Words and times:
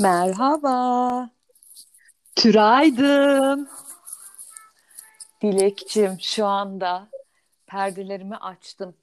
Merhaba. 0.00 1.30
Türaydın. 2.36 3.68
Dilekçim 5.42 6.16
şu 6.20 6.46
anda 6.46 7.08
perdelerimi 7.66 8.36
açtım. 8.36 8.94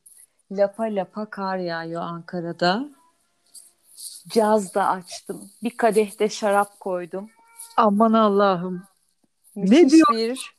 Lapa 0.51 0.83
lapa 0.83 1.29
kar 1.29 1.57
yağıyor 1.57 2.01
Ankara'da. 2.01 2.86
Caz 4.29 4.75
da 4.75 4.87
açtım. 4.87 5.49
Bir 5.63 5.77
kadeh 5.77 6.19
de 6.19 6.29
şarap 6.29 6.79
koydum. 6.79 7.29
Aman 7.77 8.14
Allah'ım. 8.14 8.83
Müthiş 9.55 9.82
Ne 9.82 9.89
diyor? 9.89 10.07
bir 10.11 10.51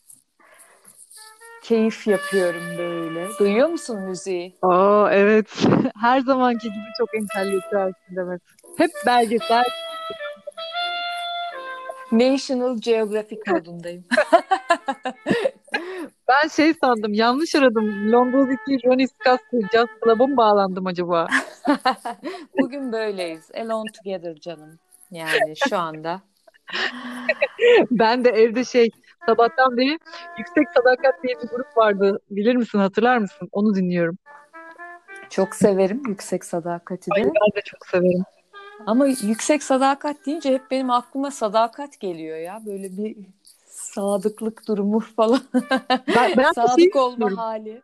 keyif 1.63 2.07
yapıyorum 2.07 2.79
böyle. 2.79 3.29
Duyuyor 3.39 3.69
musun 3.69 4.01
müziği? 4.01 4.59
Aa 4.63 5.09
evet. 5.13 5.65
Her 6.01 6.21
zamanki 6.21 6.69
gibi 6.69 6.89
çok 6.99 7.09
entelektüelsin 7.15 8.17
Demet. 8.17 8.43
Hep 8.77 8.91
belgesel. 9.07 9.65
National 12.13 12.77
Geographic 12.81 13.41
modundayım. 13.51 14.05
Ben 16.29 16.49
şey 16.49 16.75
sandım, 16.75 17.15
yanlış 17.15 17.55
aradım. 17.55 18.13
Londra'daki 18.13 18.87
Ronnie 18.87 19.07
Scott'ı 19.07 19.61
Jazz 19.73 19.87
Club'a 20.05 20.27
mı 20.27 20.37
bağlandım 20.37 20.87
acaba? 20.87 21.27
Bugün 22.61 22.93
böyleyiz. 22.93 23.51
Alone 23.55 23.91
together 23.93 24.35
canım. 24.35 24.79
Yani 25.11 25.55
şu 25.69 25.79
anda. 25.79 26.21
Ben 27.91 28.25
de 28.25 28.29
evde 28.31 28.65
şey, 28.65 28.91
sabahtan 29.27 29.77
beri 29.77 29.99
Yüksek 30.39 30.67
Sadakat 30.77 31.23
diye 31.23 31.35
bir 31.43 31.49
grup 31.49 31.77
vardı. 31.77 32.21
Bilir 32.31 32.57
misin, 32.57 32.79
hatırlar 32.79 33.19
mısın? 33.19 33.49
Onu 33.53 33.75
dinliyorum. 33.75 34.19
Çok 35.31 35.55
severim 35.55 36.03
yüksek 36.09 36.45
sadakati 36.45 37.11
Ay, 37.15 37.25
de. 37.25 37.29
ben 37.29 37.57
de 37.57 37.61
çok 37.65 37.87
severim. 37.87 38.25
Ama 38.87 39.07
yüksek 39.07 39.63
sadakat 39.63 40.27
deyince 40.27 40.53
hep 40.55 40.71
benim 40.71 40.91
aklıma 40.91 41.31
sadakat 41.31 42.01
geliyor 42.01 42.39
ya. 42.39 42.63
Böyle 42.67 42.97
bir 42.97 43.17
sadıklık 43.71 44.69
durumu 44.69 45.01
falan. 45.17 45.41
Ben, 46.17 46.37
ben 46.37 46.53
Sadık 46.53 46.79
şeyi 46.79 46.91
olma 46.95 47.13
düşünüyorum. 47.13 47.37
hali. 47.37 47.83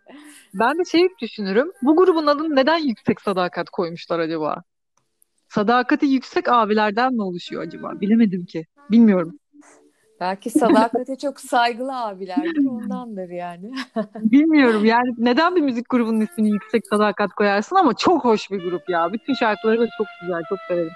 Ben 0.55 0.79
de 0.79 0.85
şeyi 0.85 1.09
düşünürüm. 1.21 1.73
Bu 1.83 1.97
grubun 1.97 2.27
adını 2.27 2.57
neden 2.57 2.79
Yüksek 2.79 3.21
Sadakat 3.21 3.71
koymuşlar 3.71 4.19
acaba? 4.19 4.63
Sadakati 5.49 6.07
yüksek 6.07 6.49
abilerden 6.49 7.15
mi 7.15 7.23
oluşuyor 7.23 7.63
acaba? 7.63 8.01
Bilemedim 8.01 8.47
ki. 8.47 8.67
Bilmiyorum. 8.91 9.39
Belki 10.21 10.51
sadakate 10.51 11.17
çok 11.17 11.41
saygılı 11.41 12.01
abilerdir 12.01 12.67
ondandır 12.67 13.29
yani. 13.29 13.75
Bilmiyorum 14.15 14.85
yani 14.85 15.15
neden 15.19 15.57
bir 15.57 15.61
müzik 15.61 15.89
grubunun 15.91 16.21
ismini 16.21 16.51
Yüksek 16.51 16.87
Sadakat 16.87 17.33
koyarsın 17.33 17.77
ama 17.77 17.95
çok 17.95 18.25
hoş 18.25 18.51
bir 18.51 18.63
grup 18.63 18.89
ya. 18.89 19.13
Bütün 19.13 19.35
şarkıları 19.35 19.81
da 19.81 19.87
çok 19.99 20.07
güzel, 20.21 20.43
çok 20.49 20.59
severim. 20.69 20.93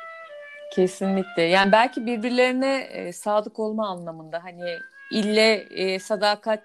Kesinlikle. 0.73 1.43
Yani 1.43 1.73
belki 1.73 2.07
birbirlerine 2.07 2.77
e, 2.77 3.13
sadık 3.13 3.59
olma 3.59 3.89
anlamında 3.89 4.45
hani 4.45 4.79
ille 5.13 5.53
e, 5.71 5.99
sadakat 5.99 6.63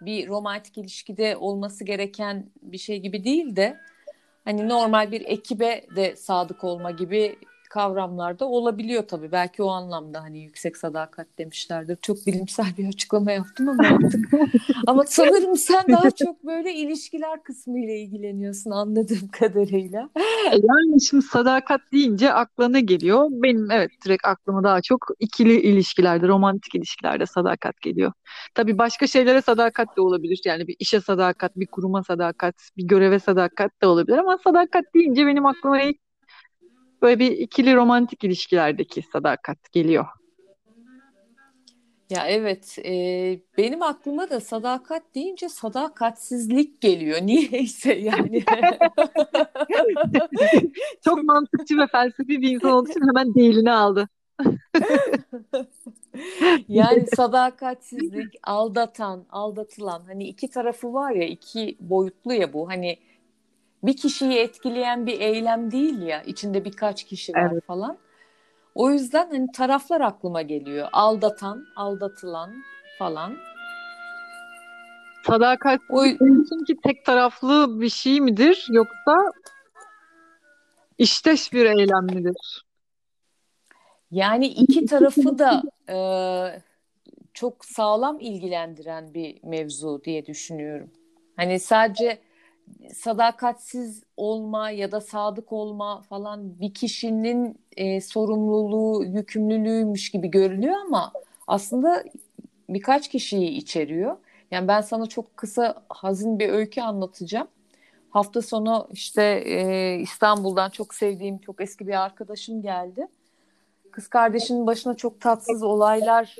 bir 0.00 0.28
romantik 0.28 0.78
ilişkide 0.78 1.36
olması 1.36 1.84
gereken 1.84 2.46
bir 2.62 2.78
şey 2.78 3.00
gibi 3.00 3.24
değil 3.24 3.56
de 3.56 3.76
hani 4.44 4.68
normal 4.68 5.12
bir 5.12 5.20
ekibe 5.20 5.86
de 5.96 6.16
sadık 6.16 6.64
olma 6.64 6.90
gibi 6.90 7.36
kavramlar 7.74 8.38
da 8.38 8.44
olabiliyor 8.44 9.08
tabii. 9.08 9.32
Belki 9.32 9.62
o 9.62 9.68
anlamda 9.68 10.22
hani 10.22 10.38
yüksek 10.42 10.76
sadakat 10.76 11.26
demişlerdir. 11.38 11.98
Çok 12.02 12.26
bilimsel 12.26 12.66
bir 12.78 12.88
açıklama 12.88 13.32
yaptım 13.32 13.68
ama 13.68 13.88
artık. 13.88 14.28
ama 14.86 15.04
sanırım 15.06 15.56
sen 15.56 15.84
daha 15.88 16.10
çok 16.10 16.44
böyle 16.44 16.74
ilişkiler 16.74 17.42
kısmı 17.42 17.78
ile 17.78 18.00
ilgileniyorsun 18.00 18.70
anladığım 18.70 19.28
kadarıyla. 19.32 20.10
E 20.52 20.56
Yani 20.56 21.00
şimdi 21.00 21.22
sadakat 21.22 21.80
deyince 21.92 22.32
akla 22.32 22.68
ne 22.68 22.80
geliyor? 22.80 23.26
Benim 23.30 23.70
evet 23.70 23.90
direkt 24.04 24.26
aklıma 24.26 24.64
daha 24.64 24.80
çok 24.80 25.06
ikili 25.20 25.60
ilişkilerde, 25.60 26.28
romantik 26.28 26.74
ilişkilerde 26.74 27.26
sadakat 27.26 27.80
geliyor. 27.80 28.12
Tabii 28.54 28.78
başka 28.78 29.06
şeylere 29.06 29.42
sadakat 29.42 29.96
de 29.96 30.00
olabilir. 30.00 30.40
Yani 30.44 30.68
bir 30.68 30.76
işe 30.78 31.00
sadakat, 31.00 31.56
bir 31.56 31.66
kuruma 31.66 32.02
sadakat, 32.02 32.54
bir 32.76 32.84
göreve 32.84 33.18
sadakat 33.18 33.82
de 33.82 33.86
olabilir 33.86 34.18
ama 34.18 34.38
sadakat 34.44 34.84
deyince 34.94 35.26
benim 35.26 35.46
aklıma 35.46 35.82
ilk 35.82 36.04
böyle 37.02 37.18
bir 37.18 37.30
ikili 37.30 37.74
romantik 37.74 38.24
ilişkilerdeki 38.24 39.02
sadakat 39.12 39.72
geliyor. 39.72 40.06
Ya 42.10 42.26
evet, 42.28 42.78
e, 42.84 42.92
benim 43.58 43.82
aklıma 43.82 44.30
da 44.30 44.40
sadakat 44.40 45.02
deyince 45.14 45.48
sadakatsizlik 45.48 46.80
geliyor. 46.80 47.18
Niyeyse 47.26 47.94
yani. 47.94 48.44
Çok 51.04 51.24
mantıkçı 51.24 51.78
ve 51.78 51.86
felsefi 51.86 52.42
bir 52.42 52.50
insan 52.50 52.70
olduğu 52.70 52.90
için 52.90 53.08
hemen 53.08 53.34
değilini 53.34 53.72
aldı. 53.72 54.08
Yani 56.68 57.06
sadakatsizlik, 57.16 58.34
aldatan, 58.42 59.24
aldatılan 59.30 60.02
hani 60.06 60.24
iki 60.24 60.50
tarafı 60.50 60.94
var 60.94 61.12
ya, 61.12 61.24
iki 61.24 61.76
boyutlu 61.80 62.32
ya 62.32 62.52
bu. 62.52 62.68
Hani 62.68 62.98
bir 63.86 63.96
kişiyi 63.96 64.38
etkileyen 64.38 65.06
bir 65.06 65.20
eylem 65.20 65.70
değil 65.70 66.02
ya, 66.02 66.22
içinde 66.22 66.64
birkaç 66.64 67.04
kişi 67.04 67.32
var 67.32 67.50
Evet. 67.52 67.66
falan. 67.66 67.98
O 68.74 68.90
yüzden 68.90 69.30
hani 69.30 69.52
taraflar 69.52 70.00
aklıma 70.00 70.42
geliyor. 70.42 70.88
Aldatan, 70.92 71.64
aldatılan 71.76 72.54
falan. 72.98 73.36
Sadakat 75.26 75.80
O 75.90 76.02
ki 76.66 76.76
tek 76.82 77.04
taraflı 77.04 77.80
bir 77.80 77.88
şey 77.88 78.20
midir 78.20 78.66
yoksa 78.70 79.16
işteş 80.98 81.52
bir 81.52 81.64
eylem 81.64 82.04
midir? 82.04 82.64
Yani 84.10 84.46
iki 84.46 84.86
tarafı 84.86 85.38
da 85.38 85.62
e, 85.88 85.98
çok 87.34 87.64
sağlam 87.64 88.20
ilgilendiren 88.20 89.14
bir 89.14 89.38
mevzu 89.44 90.04
diye 90.04 90.26
düşünüyorum. 90.26 90.90
Hani 91.36 91.60
sadece 91.60 92.18
sadakatsiz 92.94 94.02
olma 94.16 94.70
ya 94.70 94.92
da 94.92 95.00
sadık 95.00 95.52
olma 95.52 96.02
falan 96.02 96.60
bir 96.60 96.74
kişinin 96.74 97.58
e, 97.76 98.00
sorumluluğu, 98.00 99.04
yükümlülüğüymüş 99.04 100.10
gibi 100.10 100.30
görünüyor 100.30 100.76
ama 100.86 101.12
aslında 101.46 102.04
birkaç 102.68 103.08
kişiyi 103.08 103.48
içeriyor. 103.48 104.16
Yani 104.50 104.68
ben 104.68 104.80
sana 104.80 105.06
çok 105.06 105.36
kısa 105.36 105.82
hazin 105.88 106.38
bir 106.38 106.48
öykü 106.48 106.80
anlatacağım. 106.80 107.48
Hafta 108.10 108.42
sonu 108.42 108.88
işte 108.92 109.22
e, 109.46 109.98
İstanbul'dan 110.00 110.70
çok 110.70 110.94
sevdiğim 110.94 111.38
çok 111.38 111.60
eski 111.60 111.86
bir 111.86 112.04
arkadaşım 112.04 112.62
geldi. 112.62 113.08
Kız 113.90 114.08
kardeşinin 114.08 114.66
başına 114.66 114.94
çok 114.94 115.20
tatsız 115.20 115.62
olaylar 115.62 116.36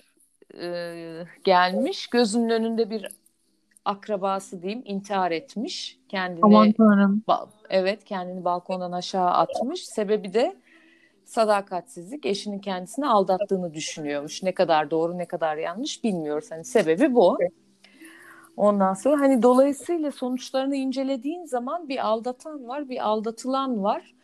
e, 0.60 1.24
gelmiş. 1.44 2.06
Gözünün 2.06 2.50
önünde 2.50 2.90
bir 2.90 3.08
akrabası 3.84 4.62
diyeyim 4.62 4.82
intihar 4.84 5.30
etmiş. 5.30 5.98
Aman 6.42 6.72
Kendini 6.72 6.74
Tanrım. 6.74 7.22
ba- 7.28 7.48
evet 7.70 8.04
kendini 8.04 8.44
balkondan 8.44 8.92
aşağı 8.92 9.30
atmış. 9.30 9.86
Sebebi 9.86 10.34
de 10.34 10.56
sadakatsizlik. 11.24 12.26
Eşinin 12.26 12.58
kendisini 12.58 13.06
aldattığını 13.06 13.74
düşünüyormuş. 13.74 14.42
Ne 14.42 14.52
kadar 14.54 14.90
doğru 14.90 15.18
ne 15.18 15.24
kadar 15.26 15.56
yanlış 15.56 16.04
bilmiyoruz. 16.04 16.50
Hani 16.50 16.64
sebebi 16.64 17.14
bu. 17.14 17.38
Ondan 18.56 18.94
sonra 18.94 19.20
hani 19.20 19.42
dolayısıyla 19.42 20.12
sonuçlarını 20.12 20.76
incelediğin 20.76 21.44
zaman 21.44 21.88
bir 21.88 22.06
aldatan 22.06 22.68
var, 22.68 22.88
bir 22.88 23.06
aldatılan 23.08 23.82
var. 23.82 24.14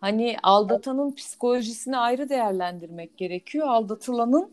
Hani 0.00 0.36
aldatanın 0.42 1.14
psikolojisini 1.14 1.96
ayrı 1.96 2.28
değerlendirmek 2.28 3.16
gerekiyor. 3.16 3.66
Aldatılanın 3.68 4.50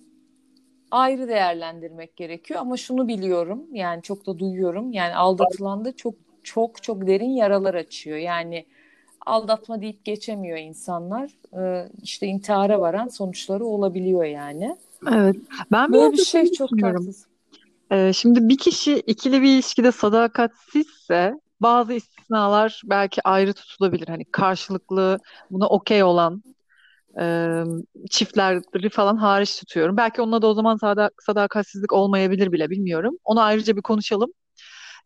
ayrı 0.91 1.27
değerlendirmek 1.27 2.15
gerekiyor. 2.15 2.59
Ama 2.59 2.77
şunu 2.77 3.07
biliyorum 3.07 3.63
yani 3.71 4.01
çok 4.01 4.25
da 4.25 4.39
duyuyorum. 4.39 4.93
Yani 4.93 5.15
aldatılan 5.15 5.85
da 5.85 5.95
çok 5.95 6.15
çok 6.43 6.83
çok 6.83 7.07
derin 7.07 7.29
yaralar 7.29 7.73
açıyor. 7.73 8.17
Yani 8.17 8.65
aldatma 9.25 9.81
deyip 9.81 10.05
geçemiyor 10.05 10.57
insanlar. 10.57 11.31
Ee, 11.57 11.89
işte 12.03 12.27
intihara 12.27 12.81
varan 12.81 13.07
sonuçları 13.07 13.65
olabiliyor 13.65 14.23
yani. 14.23 14.77
Evet. 15.11 15.35
Ben 15.71 15.93
Böyle 15.93 16.11
bir 16.13 16.25
şey 16.25 16.51
çok 16.51 16.79
tatsız. 16.81 17.25
Ee, 17.91 18.11
şimdi 18.13 18.49
bir 18.49 18.57
kişi 18.57 18.95
ikili 18.95 19.41
bir 19.41 19.47
ilişkide 19.47 19.91
sadakatsizse 19.91 21.39
bazı 21.61 21.93
istisnalar 21.93 22.81
belki 22.85 23.21
ayrı 23.23 23.53
tutulabilir. 23.53 24.07
Hani 24.07 24.25
karşılıklı 24.25 25.19
buna 25.51 25.67
okey 25.67 26.03
olan 26.03 26.43
e, 27.19 27.25
çiftleri 28.09 28.89
falan 28.89 29.17
hariç 29.17 29.59
tutuyorum. 29.59 29.97
Belki 29.97 30.21
onunla 30.21 30.41
da 30.41 30.47
o 30.47 30.53
zaman 30.53 30.77
sada- 30.77 31.11
sadakatsizlik 31.21 31.93
olmayabilir 31.93 32.51
bile 32.51 32.69
bilmiyorum. 32.69 33.17
Onu 33.23 33.41
ayrıca 33.41 33.75
bir 33.75 33.81
konuşalım. 33.81 34.31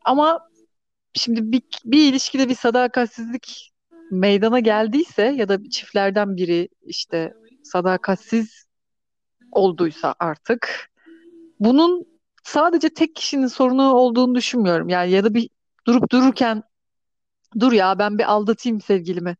Ama 0.06 0.40
şimdi 1.14 1.52
bir, 1.52 1.62
bir 1.86 2.10
ilişkide 2.12 2.50
bir 2.50 2.56
sadakatsizlik 2.56 3.72
meydana 4.12 4.60
geldiyse 4.60 5.24
ya 5.24 5.50
da 5.50 5.70
çiftlerden 5.70 6.38
biri 6.38 6.70
işte 6.86 7.34
sadakatsiz 7.64 8.66
olduysa 9.52 10.16
artık 10.20 10.90
bunun 11.60 12.06
sadece 12.44 12.90
tek 12.90 13.16
kişinin 13.16 13.48
sorunu 13.48 13.94
olduğunu 13.94 14.36
düşünmüyorum. 14.36 14.90
Yani 14.90 15.12
ya 15.12 15.24
da 15.24 15.34
bir 15.34 15.50
durup 15.88 16.12
dururken 16.12 16.64
dur 17.60 17.72
ya 17.72 18.00
ben 18.00 18.18
bir 18.18 18.32
aldatayım 18.32 18.82
sevgilimi. 18.82 19.36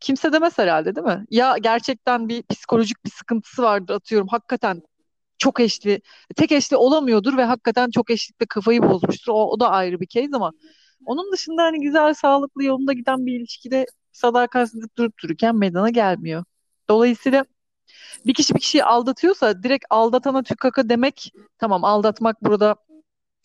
Kimse 0.00 0.32
demez 0.32 0.58
herhalde 0.58 0.96
değil 0.96 1.06
mi? 1.06 1.26
Ya 1.30 1.58
gerçekten 1.58 2.28
bir 2.28 2.42
psikolojik 2.42 3.04
bir 3.04 3.10
sıkıntısı 3.10 3.62
vardır 3.62 3.94
atıyorum. 3.94 4.28
Hakikaten 4.28 4.82
çok 5.38 5.60
eşli, 5.60 6.00
tek 6.36 6.52
eşli 6.52 6.76
olamıyordur 6.76 7.36
ve 7.36 7.44
hakikaten 7.44 7.90
çok 7.90 8.10
eşlikte 8.10 8.46
kafayı 8.46 8.82
bozmuştur. 8.82 9.32
O, 9.32 9.50
o 9.50 9.60
da 9.60 9.70
ayrı 9.70 10.00
bir 10.00 10.06
case 10.06 10.30
ama 10.32 10.52
onun 11.06 11.32
dışında 11.32 11.62
hani 11.62 11.80
güzel, 11.80 12.14
sağlıklı, 12.14 12.64
yolunda 12.64 12.92
giden 12.92 13.26
bir 13.26 13.40
ilişkide 13.40 13.86
sadakatsizlik 14.12 14.98
durup 14.98 15.14
dururken 15.22 15.56
meydana 15.56 15.90
gelmiyor. 15.90 16.44
Dolayısıyla 16.88 17.44
bir 18.26 18.34
kişi 18.34 18.54
bir 18.54 18.60
kişiyi 18.60 18.84
aldatıyorsa 18.84 19.62
direkt 19.62 19.84
aldatana 19.90 20.42
tükaka 20.42 20.88
demek 20.88 21.32
tamam 21.58 21.84
aldatmak 21.84 22.44
burada 22.44 22.76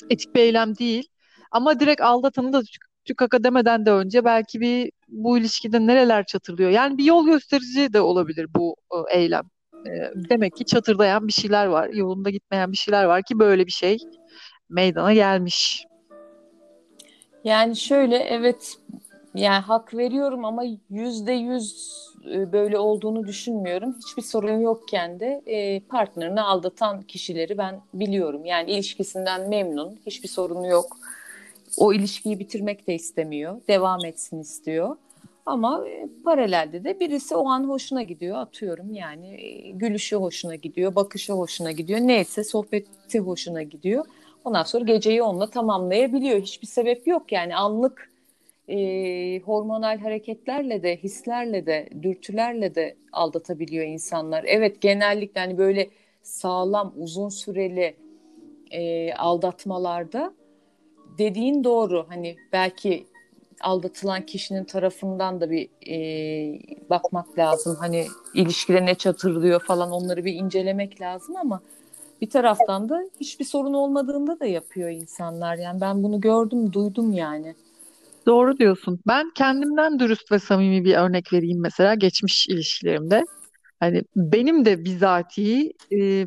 etik 0.10 0.36
bir 0.36 0.40
eylem 0.40 0.78
değil. 0.78 1.08
Ama 1.52 1.80
direkt 1.80 2.02
aldatanı 2.02 2.54
da 2.54 2.62
tükaka 3.06 3.44
demeden 3.44 3.86
de 3.86 3.92
önce 3.92 4.26
belki 4.26 4.62
bir 4.62 4.92
bu 5.08 5.38
ilişkide 5.38 5.88
nereler 5.88 6.26
çatırlıyor. 6.26 6.70
Yani 6.70 6.98
bir 6.98 7.04
yol 7.04 7.26
gösterici 7.26 7.94
de 7.94 8.02
olabilir 8.02 8.48
bu 8.56 8.76
e, 8.92 9.18
eylem. 9.20 9.44
E, 9.86 9.92
demek 10.30 10.56
ki 10.56 10.66
çatırdayan 10.66 11.28
bir 11.28 11.34
şeyler 11.34 11.66
var. 11.66 11.90
Yolunda 11.90 12.30
gitmeyen 12.30 12.72
bir 12.72 12.78
şeyler 12.78 13.04
var 13.04 13.24
ki 13.24 13.40
böyle 13.40 13.66
bir 13.66 13.72
şey 13.72 13.98
meydana 14.70 15.14
gelmiş. 15.14 15.86
Yani 17.44 17.76
şöyle 17.76 18.18
evet 18.18 18.78
yani 19.36 19.62
hak 19.62 19.94
veriyorum 19.94 20.46
ama 20.46 20.64
yüzde 20.90 21.34
yüz 21.34 21.92
e, 22.32 22.52
böyle 22.52 22.78
olduğunu 22.78 23.28
düşünmüyorum. 23.28 23.96
Hiçbir 24.06 24.22
sorun 24.22 24.60
yokken 24.60 25.20
de 25.20 25.42
e, 25.46 25.80
partnerini 25.80 26.42
aldatan 26.42 27.02
kişileri 27.02 27.58
ben 27.58 27.82
biliyorum. 27.94 28.46
Yani 28.46 28.72
ilişkisinden 28.72 29.50
memnun, 29.50 30.00
hiçbir 30.06 30.30
sorunu 30.30 30.68
yok. 30.68 30.98
O 31.78 31.94
ilişkiyi 31.94 32.40
bitirmek 32.40 32.88
de 32.88 32.96
istemiyor, 32.96 33.62
devam 33.68 34.06
etsin 34.06 34.40
istiyor. 34.40 34.96
Ama 35.46 35.88
e, 35.88 36.08
paralelde 36.24 36.84
de 36.84 37.00
birisi 37.00 37.36
o 37.36 37.48
an 37.48 37.64
hoşuna 37.64 38.04
gidiyor 38.04 38.38
atıyorum 38.38 38.94
yani 38.94 39.38
gülüşü 39.76 40.16
hoşuna 40.16 40.56
gidiyor, 40.56 40.96
bakışı 40.96 41.34
hoşuna 41.34 41.72
gidiyor, 41.72 42.00
neyse 42.00 42.44
sohbeti 42.44 43.20
hoşuna 43.20 43.64
gidiyor. 43.64 44.06
Ondan 44.46 44.64
sonra 44.64 44.84
geceyi 44.84 45.24
onunla 45.24 45.50
tamamlayabiliyor. 45.50 46.42
Hiçbir 46.42 46.68
sebep 46.68 47.08
yok 47.08 47.32
yani 47.32 47.56
anlık 47.56 48.12
e, 48.68 48.78
hormonal 49.40 49.98
hareketlerle 49.98 50.84
de, 50.84 50.98
hislerle 50.98 51.66
de, 51.66 51.90
dürtülerle 52.02 52.76
de 52.76 52.96
aldatabiliyor 53.12 53.86
insanlar. 53.86 54.44
Evet 54.48 54.82
genellikle 54.82 55.42
hani 55.42 55.58
böyle 55.58 55.90
sağlam, 56.24 56.94
uzun 56.98 57.30
süreli 57.30 57.96
e, 58.72 59.14
aldatmalarda 59.14 60.34
dediğin 61.18 61.64
doğru. 61.64 62.06
Hani 62.10 62.36
belki 62.54 63.06
aldatılan 63.62 64.26
kişinin 64.26 64.64
tarafından 64.64 65.42
da 65.42 65.52
bir 65.52 65.70
e, 65.88 66.00
bakmak 66.90 67.38
lazım. 67.38 67.76
Hani 67.80 68.08
ilişkide 68.34 68.86
ne 68.86 68.96
çatırlıyor 68.96 69.62
falan 69.62 69.92
onları 69.92 70.26
bir 70.26 70.34
incelemek 70.34 71.02
lazım 71.02 71.36
ama 71.36 71.62
bir 72.22 72.30
taraftan 72.30 72.90
da 72.90 73.04
hiçbir 73.20 73.46
sorun 73.46 73.74
olmadığında 73.74 74.40
da 74.40 74.46
yapıyor 74.46 74.90
insanlar. 74.90 75.56
Yani 75.56 75.82
ben 75.82 76.04
bunu 76.04 76.22
gördüm, 76.22 76.74
duydum 76.74 77.14
yani. 77.14 77.56
Doğru 78.26 78.58
diyorsun. 78.58 79.00
Ben 79.08 79.32
kendimden 79.36 80.00
dürüst 80.00 80.32
ve 80.32 80.40
samimi 80.40 80.86
bir 80.86 80.96
örnek 80.96 81.34
vereyim 81.34 81.62
mesela 81.62 81.96
geçmiş 81.96 82.48
ilişkilerimde. 82.48 83.26
Hani 83.80 84.04
benim 84.16 84.66
de 84.66 84.86
bizatihi 84.86 85.74
e, 85.92 86.26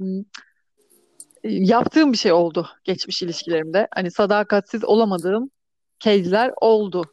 yaptığım 1.45 2.13
bir 2.13 2.19
şey 2.19 2.33
oldu 2.33 2.69
geçmiş 2.85 3.23
ilişkilerimde. 3.23 3.89
Hani 3.95 4.11
sadakatsiz 4.11 4.85
olamadığım 4.85 5.51
case'ler 6.01 6.53
oldu. 6.61 7.05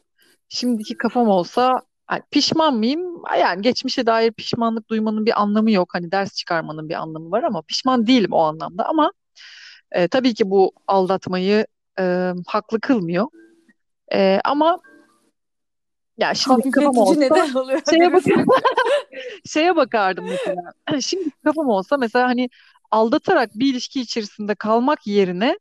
Şimdiki 0.50 0.98
kafam 0.98 1.28
olsa 1.28 1.82
yani 2.12 2.22
pişman 2.32 2.76
mıyım? 2.76 3.22
Yani 3.40 3.62
geçmişe 3.62 4.06
dair 4.06 4.32
pişmanlık 4.32 4.90
duymanın 4.90 5.26
bir 5.26 5.42
anlamı 5.42 5.72
yok. 5.72 5.90
Hani 5.94 6.12
ders 6.12 6.36
çıkarmanın 6.36 6.90
bir 6.90 6.94
anlamı 6.94 7.32
var 7.32 7.44
ama 7.44 7.62
pişman 7.62 8.08
değilim 8.08 8.34
o 8.34 8.40
anlamda. 8.40 8.86
Ama 8.86 9.12
e, 9.92 10.08
tabii 10.08 10.34
ki 10.34 10.50
bu 10.50 10.72
aldatmayı 10.88 11.66
e, 12.00 12.34
haklı 12.48 12.80
kılmıyor. 12.82 13.28
E, 14.14 14.40
ama 14.46 14.80
ya 16.18 16.34
şimdi 16.34 16.72
kafam 16.72 16.98
olsa 16.98 17.20
neden 17.20 17.54
oluyor? 17.54 17.82
Şeye, 17.90 18.14
bak 18.14 18.24
şeye 19.46 19.76
bakardım 19.76 20.26
mesela. 20.26 20.62
Şimdi 21.02 21.32
kafam 21.44 21.68
olsa 21.68 21.98
mesela 21.98 22.28
hani 22.28 22.50
aldatarak 22.92 23.50
bir 23.56 23.72
ilişki 23.74 24.02
içerisinde 24.02 24.56
kalmak 24.56 25.08
yerine 25.08 25.58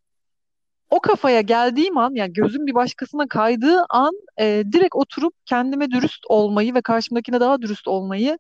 o 0.91 1.01
kafaya 1.01 1.41
geldiğim 1.41 1.99
an 1.99 2.15
yani 2.15 2.33
gözüm 2.33 2.67
bir 2.67 2.75
başkasına 2.75 3.29
kaydığı 3.29 3.85
an 3.91 4.13
e, 4.41 4.65
direkt 4.73 4.95
oturup 4.95 5.35
kendime 5.47 5.91
dürüst 5.91 6.25
olmayı 6.29 6.75
ve 6.75 6.81
karşımdakine 6.81 7.41
daha 7.41 7.63
dürüst 7.63 7.89
olmayı 7.89 8.39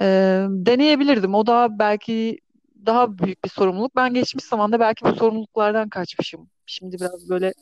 e, 0.00 0.04
deneyebilirdim. 0.48 1.34
O 1.34 1.46
da 1.46 1.78
belki 1.78 2.38
daha 2.86 3.18
büyük 3.18 3.44
bir 3.44 3.50
sorumluluk. 3.50 3.96
Ben 3.96 4.14
geçmiş 4.14 4.44
zamanda 4.44 4.80
belki 4.80 5.04
bu 5.04 5.14
sorumluluklardan 5.14 5.88
kaçmışım. 5.88 6.50
Şimdi 6.66 6.96
biraz 6.96 7.28
böyle 7.28 7.54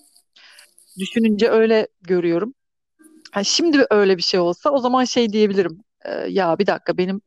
düşününce 0.98 1.48
öyle 1.50 1.88
görüyorum. 2.02 2.54
Yani 3.36 3.44
şimdi 3.44 3.86
öyle 3.90 4.16
bir 4.16 4.22
şey 4.22 4.40
olsa 4.40 4.70
o 4.70 4.78
zaman 4.78 5.04
şey 5.04 5.32
diyebilirim. 5.32 5.84
E, 6.04 6.10
ya 6.12 6.58
bir 6.58 6.66
dakika 6.66 6.98
benim 6.98 7.20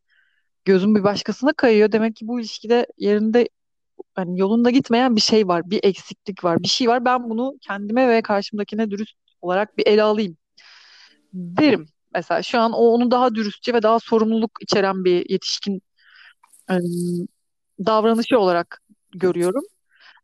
gözüm 0.65 0.95
bir 0.95 1.03
başkasına 1.03 1.53
kayıyor. 1.53 1.91
Demek 1.91 2.15
ki 2.15 2.27
bu 2.27 2.39
ilişkide 2.39 2.87
yerinde 2.97 3.49
yani 4.17 4.39
yolunda 4.39 4.69
gitmeyen 4.69 5.15
bir 5.15 5.21
şey 5.21 5.47
var, 5.47 5.69
bir 5.69 5.79
eksiklik 5.83 6.43
var, 6.43 6.63
bir 6.63 6.67
şey 6.67 6.87
var. 6.87 7.05
Ben 7.05 7.29
bunu 7.29 7.53
kendime 7.61 8.09
ve 8.09 8.21
karşımdakine 8.21 8.91
dürüst 8.91 9.15
olarak 9.41 9.77
bir 9.77 9.87
ele 9.87 10.03
alayım 10.03 10.37
derim. 11.33 11.87
Mesela 12.13 12.43
şu 12.43 12.59
an 12.59 12.73
o 12.73 12.77
onu 12.77 13.11
daha 13.11 13.35
dürüstçe 13.35 13.73
ve 13.73 13.83
daha 13.83 13.99
sorumluluk 13.99 14.51
içeren 14.61 15.05
bir 15.05 15.29
yetişkin 15.29 15.81
e, 16.71 16.75
davranışı 17.79 18.39
olarak 18.39 18.81
görüyorum. 19.15 19.63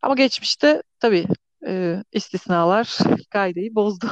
Ama 0.02 0.16
geçmişte 0.16 0.84
tabii 1.00 1.26
e, 1.68 2.04
istisnalar 2.12 2.98
kaideyi 3.30 3.76
bozdu. 3.76 4.08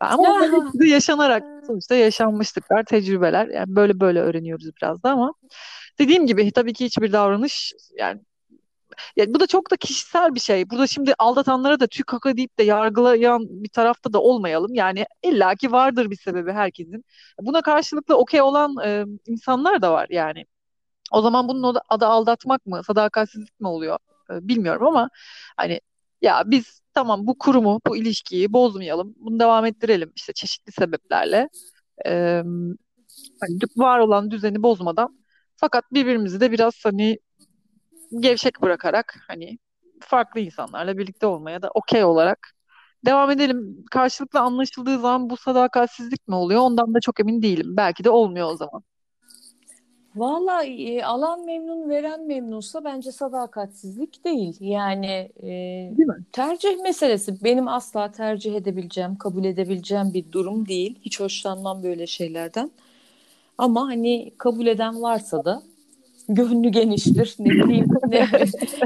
Ama 0.00 0.22
onların 0.22 0.86
yaşanarak 0.86 1.42
sonuçta 1.66 1.94
yaşanmışlıklar, 1.94 2.84
tecrübeler. 2.84 3.46
Yani 3.48 3.76
böyle 3.76 4.00
böyle 4.00 4.20
öğreniyoruz 4.20 4.70
biraz 4.76 5.02
da 5.02 5.10
ama 5.10 5.34
dediğim 5.98 6.26
gibi 6.26 6.52
tabii 6.52 6.72
ki 6.72 6.84
hiçbir 6.84 7.12
davranış 7.12 7.72
yani 7.98 8.20
ya 9.16 9.34
bu 9.34 9.40
da 9.40 9.46
çok 9.46 9.70
da 9.70 9.76
kişisel 9.76 10.34
bir 10.34 10.40
şey. 10.40 10.70
Burada 10.70 10.86
şimdi 10.86 11.14
aldatanlara 11.18 11.80
da 11.80 11.86
tüy 11.86 12.04
kaka 12.04 12.36
deyip 12.36 12.58
de 12.58 12.62
yargılayan 12.62 13.46
bir 13.48 13.68
tarafta 13.68 14.12
da 14.12 14.22
olmayalım. 14.22 14.74
Yani 14.74 15.06
illaki 15.22 15.72
vardır 15.72 16.10
bir 16.10 16.16
sebebi 16.16 16.52
herkesin. 16.52 17.04
Buna 17.40 17.62
karşılıklı 17.62 18.16
okey 18.16 18.42
olan 18.42 18.76
e, 18.84 19.04
insanlar 19.26 19.82
da 19.82 19.92
var 19.92 20.06
yani. 20.10 20.46
O 21.12 21.22
zaman 21.22 21.48
bunun 21.48 21.76
adı 21.88 22.06
aldatmak 22.06 22.66
mı, 22.66 22.82
sadakatsizlik 22.84 23.60
mi 23.60 23.68
oluyor? 23.68 23.98
E, 24.30 24.48
bilmiyorum 24.48 24.86
ama 24.86 25.10
hani 25.56 25.80
ya 26.22 26.42
biz 26.46 26.80
tamam 26.94 27.26
bu 27.26 27.38
kurumu, 27.38 27.80
bu 27.86 27.96
ilişkiyi 27.96 28.52
bozmayalım, 28.52 29.14
bunu 29.18 29.40
devam 29.40 29.66
ettirelim 29.66 30.12
işte 30.16 30.32
çeşitli 30.32 30.72
sebeplerle. 30.72 31.48
E, 32.06 32.42
hani 33.40 33.58
var 33.76 33.98
olan 33.98 34.30
düzeni 34.30 34.62
bozmadan 34.62 35.18
fakat 35.56 35.84
birbirimizi 35.92 36.40
de 36.40 36.52
biraz 36.52 36.74
hani 36.84 37.18
gevşek 38.20 38.62
bırakarak 38.62 39.16
hani 39.28 39.58
farklı 40.00 40.40
insanlarla 40.40 40.98
birlikte 40.98 41.26
olmaya 41.26 41.62
da 41.62 41.70
okey 41.74 42.04
olarak 42.04 42.38
devam 43.06 43.30
edelim. 43.30 43.84
Karşılıklı 43.90 44.40
anlaşıldığı 44.40 44.98
zaman 44.98 45.30
bu 45.30 45.36
sadakatsizlik 45.36 46.28
mi 46.28 46.34
oluyor? 46.34 46.60
Ondan 46.60 46.94
da 46.94 47.00
çok 47.00 47.20
emin 47.20 47.42
değilim. 47.42 47.76
Belki 47.76 48.04
de 48.04 48.10
olmuyor 48.10 48.48
o 48.52 48.56
zaman. 48.56 48.82
Valla 50.16 50.64
e, 50.64 51.04
alan 51.04 51.44
memnun 51.44 51.90
veren 51.90 52.26
memnunsa 52.26 52.84
bence 52.84 53.12
sadakatsizlik 53.12 54.24
değil. 54.24 54.56
Yani 54.60 55.30
e, 55.42 55.48
değil 55.96 56.08
tercih 56.32 56.82
meselesi 56.82 57.44
benim 57.44 57.68
asla 57.68 58.12
tercih 58.12 58.54
edebileceğim, 58.54 59.16
kabul 59.16 59.44
edebileceğim 59.44 60.14
bir 60.14 60.32
durum 60.32 60.68
değil. 60.68 60.98
Hiç 61.02 61.20
hoşlanmam 61.20 61.82
böyle 61.82 62.06
şeylerden. 62.06 62.70
Ama 63.58 63.86
hani 63.86 64.32
kabul 64.38 64.66
eden 64.66 65.02
varsa 65.02 65.44
da 65.44 65.62
gönlü 66.28 66.68
geniştir 66.68 67.36
ne 67.38 67.50
bileyim 67.50 67.88
ne, 68.08 68.28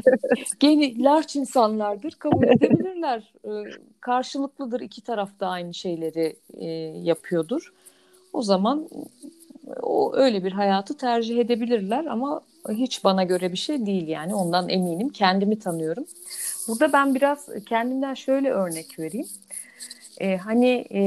geni, 0.60 1.04
large 1.04 1.40
insanlardır 1.40 2.12
kabul 2.12 2.44
edebilirler 2.44 3.32
ee, 3.44 3.50
karşılıklıdır 4.00 4.80
iki 4.80 5.00
tarafta 5.00 5.46
aynı 5.46 5.74
şeyleri 5.74 6.36
e, 6.54 6.66
yapıyordur 7.02 7.72
o 8.32 8.42
zaman 8.42 8.88
o 9.82 10.16
öyle 10.16 10.44
bir 10.44 10.52
hayatı 10.52 10.96
tercih 10.96 11.38
edebilirler 11.38 12.04
ama 12.04 12.40
hiç 12.68 13.04
bana 13.04 13.24
göre 13.24 13.52
bir 13.52 13.56
şey 13.56 13.86
değil 13.86 14.08
yani. 14.08 14.34
Ondan 14.34 14.68
eminim. 14.68 15.08
Kendimi 15.08 15.58
tanıyorum. 15.58 16.04
Burada 16.68 16.92
ben 16.92 17.14
biraz 17.14 17.48
kendimden 17.68 18.14
şöyle 18.14 18.50
örnek 18.50 18.98
vereyim. 18.98 19.26
Ee, 20.20 20.36
hani 20.36 20.86
e, 20.92 21.02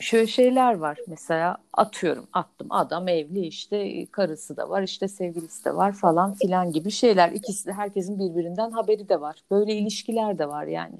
şöyle 0.00 0.26
şeyler 0.26 0.74
var. 0.74 0.98
Mesela 1.06 1.56
atıyorum 1.72 2.26
attım. 2.32 2.66
Adam 2.70 3.08
evli 3.08 3.46
işte 3.46 4.06
karısı 4.06 4.56
da 4.56 4.70
var 4.70 4.82
işte 4.82 5.08
sevgilisi 5.08 5.64
de 5.64 5.76
var 5.76 5.92
falan 5.92 6.34
filan 6.34 6.72
gibi 6.72 6.90
şeyler. 6.90 7.32
İkisi 7.32 7.66
de 7.66 7.72
herkesin 7.72 8.18
birbirinden 8.18 8.70
haberi 8.70 9.08
de 9.08 9.20
var. 9.20 9.36
Böyle 9.50 9.74
ilişkiler 9.74 10.38
de 10.38 10.48
var 10.48 10.66
yani. 10.66 10.94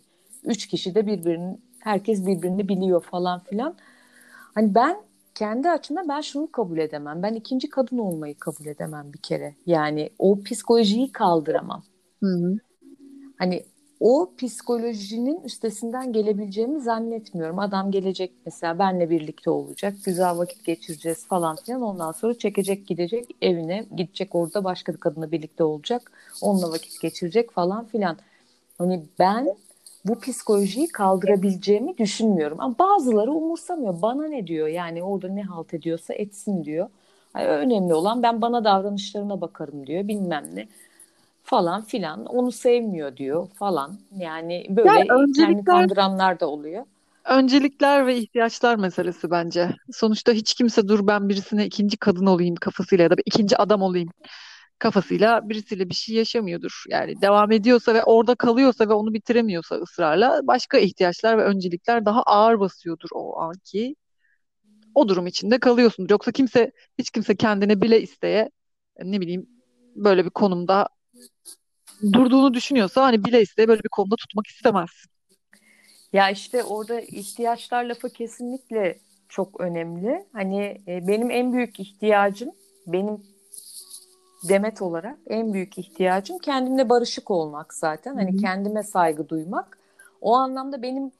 Üç 0.44 0.66
kişi 0.66 0.94
de 0.94 1.06
birbirinin 1.06 1.60
herkes 1.78 2.26
birbirini 2.26 2.68
biliyor 2.68 3.02
falan 3.02 3.40
filan. 3.40 3.74
Hani 4.54 4.74
ben 4.74 4.96
kendi 5.34 5.70
açımdan 5.70 6.08
ben 6.08 6.20
şunu 6.20 6.52
kabul 6.52 6.78
edemem. 6.78 7.22
Ben 7.22 7.34
ikinci 7.34 7.70
kadın 7.70 7.98
olmayı 7.98 8.38
kabul 8.38 8.66
edemem 8.66 9.12
bir 9.12 9.18
kere. 9.18 9.54
Yani 9.66 10.10
o 10.18 10.40
psikolojiyi 10.40 11.12
kaldıramam. 11.12 11.82
Hı 12.22 12.26
hı. 12.26 12.58
Hani 13.38 13.64
o 14.00 14.32
psikolojinin 14.38 15.40
üstesinden 15.40 16.12
gelebileceğimi 16.12 16.80
zannetmiyorum. 16.80 17.58
Adam 17.58 17.90
gelecek 17.90 18.32
mesela 18.46 18.78
benle 18.78 19.10
birlikte 19.10 19.50
olacak, 19.50 19.94
güzel 20.04 20.38
vakit 20.38 20.64
geçireceğiz 20.64 21.26
falan 21.26 21.56
filan. 21.56 21.82
Ondan 21.82 22.12
sonra 22.12 22.38
çekecek 22.38 22.86
gidecek 22.86 23.36
evine, 23.42 23.86
gidecek 23.96 24.34
orada 24.34 24.64
başka 24.64 24.92
bir 24.92 24.98
kadınla 24.98 25.32
birlikte 25.32 25.64
olacak, 25.64 26.12
onunla 26.42 26.70
vakit 26.70 27.00
geçirecek 27.00 27.50
falan 27.50 27.84
filan. 27.86 28.16
Hani 28.78 29.02
ben 29.18 29.56
bu 30.04 30.20
psikolojiyi 30.20 30.88
kaldırabileceğimi 30.88 31.98
düşünmüyorum. 31.98 32.60
Ama 32.60 32.78
bazıları 32.78 33.32
umursamıyor. 33.32 34.02
Bana 34.02 34.28
ne 34.28 34.46
diyor? 34.46 34.68
Yani 34.68 35.02
orada 35.02 35.28
ne 35.28 35.42
halt 35.42 35.74
ediyorsa 35.74 36.14
etsin 36.14 36.64
diyor. 36.64 36.88
Yani 37.36 37.46
önemli 37.46 37.94
olan 37.94 38.22
ben 38.22 38.40
bana 38.40 38.64
davranışlarına 38.64 39.40
bakarım 39.40 39.86
diyor. 39.86 40.08
Bilmem 40.08 40.44
ne 40.54 40.68
falan 41.44 41.82
filan. 41.82 42.26
Onu 42.26 42.52
sevmiyor 42.52 43.16
diyor 43.16 43.48
falan. 43.48 43.98
Yani 44.16 44.66
böyle 44.70 44.88
yani 44.88 45.06
öncelikler, 45.10 45.48
kendi 45.48 45.64
kandıranlar 45.64 46.40
da 46.40 46.46
oluyor. 46.46 46.84
Öncelikler 47.24 48.06
ve 48.06 48.16
ihtiyaçlar 48.16 48.76
meselesi 48.76 49.30
bence. 49.30 49.70
Sonuçta 49.92 50.32
hiç 50.32 50.54
kimse 50.54 50.88
dur 50.88 51.06
ben 51.06 51.28
birisine 51.28 51.66
ikinci 51.66 51.96
kadın 51.96 52.26
olayım 52.26 52.54
kafasıyla 52.54 53.02
ya 53.02 53.10
da 53.10 53.14
ikinci 53.26 53.56
adam 53.56 53.82
olayım 53.82 54.08
kafasıyla 54.80 55.48
birisiyle 55.48 55.88
bir 55.88 55.94
şey 55.94 56.16
yaşamıyordur. 56.16 56.84
Yani 56.88 57.20
devam 57.20 57.52
ediyorsa 57.52 57.94
ve 57.94 58.04
orada 58.04 58.34
kalıyorsa 58.34 58.88
ve 58.88 58.92
onu 58.92 59.14
bitiremiyorsa 59.14 59.74
ısrarla 59.76 60.40
başka 60.44 60.78
ihtiyaçlar 60.78 61.38
ve 61.38 61.42
öncelikler 61.44 62.04
daha 62.04 62.22
ağır 62.22 62.60
basıyordur 62.60 63.08
o 63.14 63.40
anki. 63.40 63.96
O 64.94 65.08
durum 65.08 65.26
içinde 65.26 65.58
kalıyorsundur. 65.58 66.10
Yoksa 66.10 66.32
kimse 66.32 66.72
hiç 66.98 67.10
kimse 67.10 67.36
kendine 67.36 67.80
bile 67.80 68.02
isteye 68.02 68.50
ne 69.02 69.20
bileyim 69.20 69.46
böyle 69.96 70.24
bir 70.24 70.30
konumda 70.30 70.88
durduğunu 72.12 72.54
düşünüyorsa 72.54 73.04
hani 73.04 73.24
bile 73.24 73.42
isteye 73.42 73.68
böyle 73.68 73.84
bir 73.84 73.88
konuda 73.88 74.16
tutmak 74.16 74.46
istemez. 74.46 74.90
Ya 76.12 76.30
işte 76.30 76.64
orada 76.64 77.00
ihtiyaçlar 77.00 77.84
lafı 77.84 78.08
kesinlikle 78.08 78.98
çok 79.28 79.60
önemli. 79.60 80.26
Hani 80.32 80.82
e, 80.88 81.06
benim 81.08 81.30
en 81.30 81.52
büyük 81.52 81.80
ihtiyacım 81.80 82.50
benim 82.86 83.22
demet 84.48 84.82
olarak 84.82 85.18
en 85.26 85.52
büyük 85.52 85.78
ihtiyacım 85.78 86.38
kendimle 86.38 86.88
barışık 86.88 87.30
olmak 87.30 87.74
zaten. 87.74 88.14
Hani 88.14 88.30
Hı-hı. 88.32 88.40
kendime 88.40 88.82
saygı 88.82 89.28
duymak. 89.28 89.78
O 90.20 90.34
anlamda 90.34 90.82
benim 90.82 91.12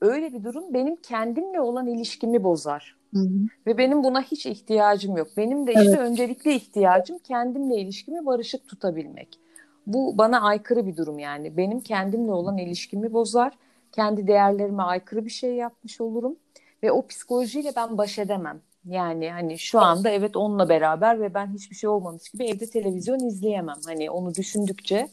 öyle 0.00 0.32
bir 0.32 0.44
durum 0.44 0.74
benim 0.74 0.96
kendimle 0.96 1.60
olan 1.60 1.86
ilişkimi 1.86 2.44
bozar. 2.44 2.96
Hı-hı. 3.14 3.28
Ve 3.66 3.78
benim 3.78 4.04
buna 4.04 4.22
hiç 4.22 4.46
ihtiyacım 4.46 5.16
yok. 5.16 5.28
Benim 5.36 5.66
de 5.66 5.72
işte 5.72 5.84
evet. 5.88 5.98
öncelikli 5.98 6.54
ihtiyacım 6.54 7.18
kendimle 7.18 7.76
ilişkimi 7.76 8.26
barışık 8.26 8.68
tutabilmek. 8.68 9.38
Bu 9.86 10.18
bana 10.18 10.40
aykırı 10.40 10.86
bir 10.86 10.96
durum 10.96 11.18
yani. 11.18 11.56
Benim 11.56 11.80
kendimle 11.80 12.32
olan 12.32 12.58
ilişkimi 12.58 13.12
bozar. 13.12 13.52
Kendi 13.92 14.26
değerlerime 14.26 14.82
aykırı 14.82 15.24
bir 15.24 15.30
şey 15.30 15.54
yapmış 15.54 16.00
olurum. 16.00 16.36
Ve 16.82 16.92
o 16.92 17.06
psikolojiyle 17.06 17.72
ben 17.76 17.98
baş 17.98 18.18
edemem. 18.18 18.60
Yani 18.86 19.30
hani 19.30 19.58
şu 19.58 19.80
anda 19.80 20.10
evet 20.10 20.36
onunla 20.36 20.68
beraber 20.68 21.20
ve 21.20 21.34
ben 21.34 21.46
hiçbir 21.54 21.76
şey 21.76 21.90
olmamış 21.90 22.28
gibi 22.28 22.44
evde 22.44 22.66
televizyon 22.66 23.20
izleyemem. 23.20 23.78
Hani 23.86 24.10
onu 24.10 24.34
düşündükçe 24.34 25.08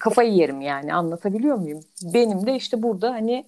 kafayı 0.00 0.32
yerim 0.32 0.60
yani 0.60 0.94
anlatabiliyor 0.94 1.56
muyum? 1.56 1.80
Benim 2.02 2.46
de 2.46 2.56
işte 2.56 2.82
burada 2.82 3.10
hani 3.10 3.44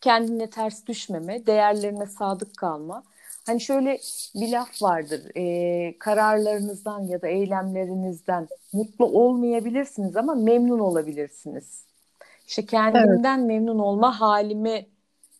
kendine 0.00 0.50
ters 0.50 0.86
düşmeme, 0.86 1.46
değerlerine 1.46 2.06
sadık 2.06 2.56
kalma. 2.56 3.02
Hani 3.46 3.60
şöyle 3.60 4.00
bir 4.34 4.52
laf 4.52 4.82
vardır. 4.82 5.22
E, 5.36 5.98
kararlarınızdan 5.98 7.00
ya 7.00 7.22
da 7.22 7.28
eylemlerinizden 7.28 8.48
mutlu 8.72 9.06
olmayabilirsiniz 9.06 10.16
ama 10.16 10.34
memnun 10.34 10.78
olabilirsiniz. 10.78 11.84
İşte 12.46 12.66
kendimden 12.66 13.38
evet. 13.38 13.46
memnun 13.46 13.78
olma 13.78 14.20
halimi 14.20 14.86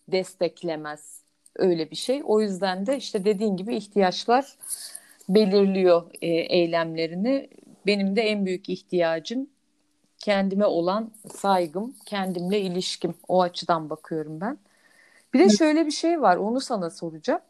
desteklemez 0.09 1.22
öyle 1.57 1.91
bir 1.91 1.97
şey. 1.97 2.23
O 2.25 2.41
yüzden 2.41 2.87
de 2.87 2.97
işte 2.97 3.25
dediğin 3.25 3.57
gibi 3.57 3.77
ihtiyaçlar 3.77 4.57
belirliyor 5.29 6.11
e, 6.23 6.27
eylemlerini. 6.29 7.49
Benim 7.87 8.17
de 8.17 8.23
en 8.23 8.47
büyük 8.47 8.69
ihtiyacım 8.69 9.47
kendime 10.19 10.67
olan 10.67 11.11
saygım, 11.35 11.95
kendimle 12.07 12.61
ilişkim. 12.61 13.15
O 13.29 13.43
açıdan 13.43 13.91
bakıyorum 13.91 14.41
ben. 14.41 14.59
Bir 15.35 15.39
de 15.39 15.49
şöyle 15.49 15.87
bir 15.87 15.91
şey 15.91 16.21
var, 16.21 16.37
onu 16.37 16.61
sana 16.61 16.91
soracağım. 16.91 17.41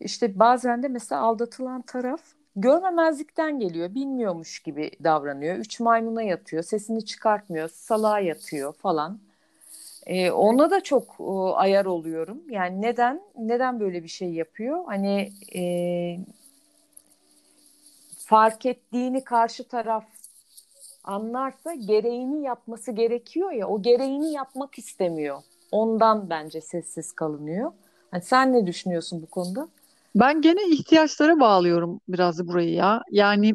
İşte 0.00 0.38
bazen 0.38 0.82
de 0.82 0.88
mesela 0.88 1.20
aldatılan 1.20 1.82
taraf 1.82 2.20
görmemezlikten 2.56 3.58
geliyor, 3.58 3.94
bilmiyormuş 3.94 4.58
gibi 4.58 4.90
davranıyor. 5.04 5.56
Üç 5.56 5.80
maymuna 5.80 6.22
yatıyor, 6.22 6.62
sesini 6.62 7.04
çıkartmıyor, 7.04 7.68
salağa 7.68 8.20
yatıyor 8.20 8.72
falan. 8.72 9.20
E, 10.06 10.30
ona 10.30 10.70
da 10.70 10.82
çok 10.82 11.16
e, 11.20 11.24
ayar 11.54 11.84
oluyorum. 11.84 12.42
Yani 12.50 12.82
neden 12.82 13.20
neden 13.38 13.80
böyle 13.80 14.02
bir 14.02 14.08
şey 14.08 14.32
yapıyor? 14.32 14.84
Hani 14.86 15.32
e, 15.56 15.62
fark 18.18 18.66
ettiğini 18.66 19.24
karşı 19.24 19.68
taraf 19.68 20.04
anlarsa 21.04 21.74
gereğini 21.74 22.42
yapması 22.42 22.92
gerekiyor 22.92 23.52
ya 23.52 23.68
o 23.68 23.82
gereğini 23.82 24.32
yapmak 24.32 24.78
istemiyor. 24.78 25.42
Ondan 25.72 26.30
bence 26.30 26.60
sessiz 26.60 27.12
kalınıyor. 27.12 27.72
Hani 28.10 28.22
sen 28.22 28.52
ne 28.52 28.66
düşünüyorsun 28.66 29.22
bu 29.22 29.26
konuda? 29.26 29.68
Ben 30.14 30.40
gene 30.40 30.68
ihtiyaçlara 30.68 31.40
bağlıyorum 31.40 32.00
biraz 32.08 32.48
burayı 32.48 32.72
ya. 32.72 33.02
Yani 33.10 33.54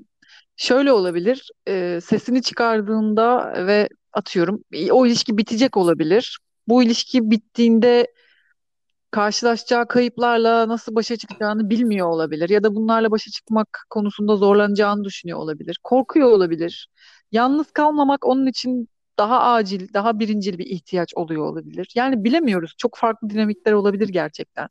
şöyle 0.57 0.91
olabilir. 0.91 1.51
E, 1.67 1.99
sesini 2.01 2.41
çıkardığında 2.41 3.53
ve 3.67 3.89
atıyorum 4.13 4.63
o 4.91 5.05
ilişki 5.05 5.37
bitecek 5.37 5.77
olabilir. 5.77 6.39
Bu 6.67 6.83
ilişki 6.83 7.31
bittiğinde 7.31 8.07
karşılaşacağı 9.11 9.87
kayıplarla 9.87 10.67
nasıl 10.67 10.95
başa 10.95 11.17
çıkacağını 11.17 11.69
bilmiyor 11.69 12.07
olabilir 12.09 12.49
ya 12.49 12.63
da 12.63 12.75
bunlarla 12.75 13.11
başa 13.11 13.31
çıkmak 13.31 13.85
konusunda 13.89 14.35
zorlanacağını 14.35 15.03
düşünüyor 15.03 15.39
olabilir. 15.39 15.79
Korkuyor 15.83 16.31
olabilir. 16.31 16.89
Yalnız 17.31 17.71
kalmamak 17.71 18.25
onun 18.25 18.47
için 18.47 18.89
daha 19.19 19.41
acil, 19.53 19.93
daha 19.93 20.19
birincil 20.19 20.57
bir 20.57 20.65
ihtiyaç 20.65 21.13
oluyor 21.15 21.45
olabilir. 21.45 21.87
Yani 21.95 22.23
bilemiyoruz. 22.23 22.73
Çok 22.77 22.97
farklı 22.97 23.29
dinamikler 23.29 23.73
olabilir 23.73 24.09
gerçekten. 24.09 24.67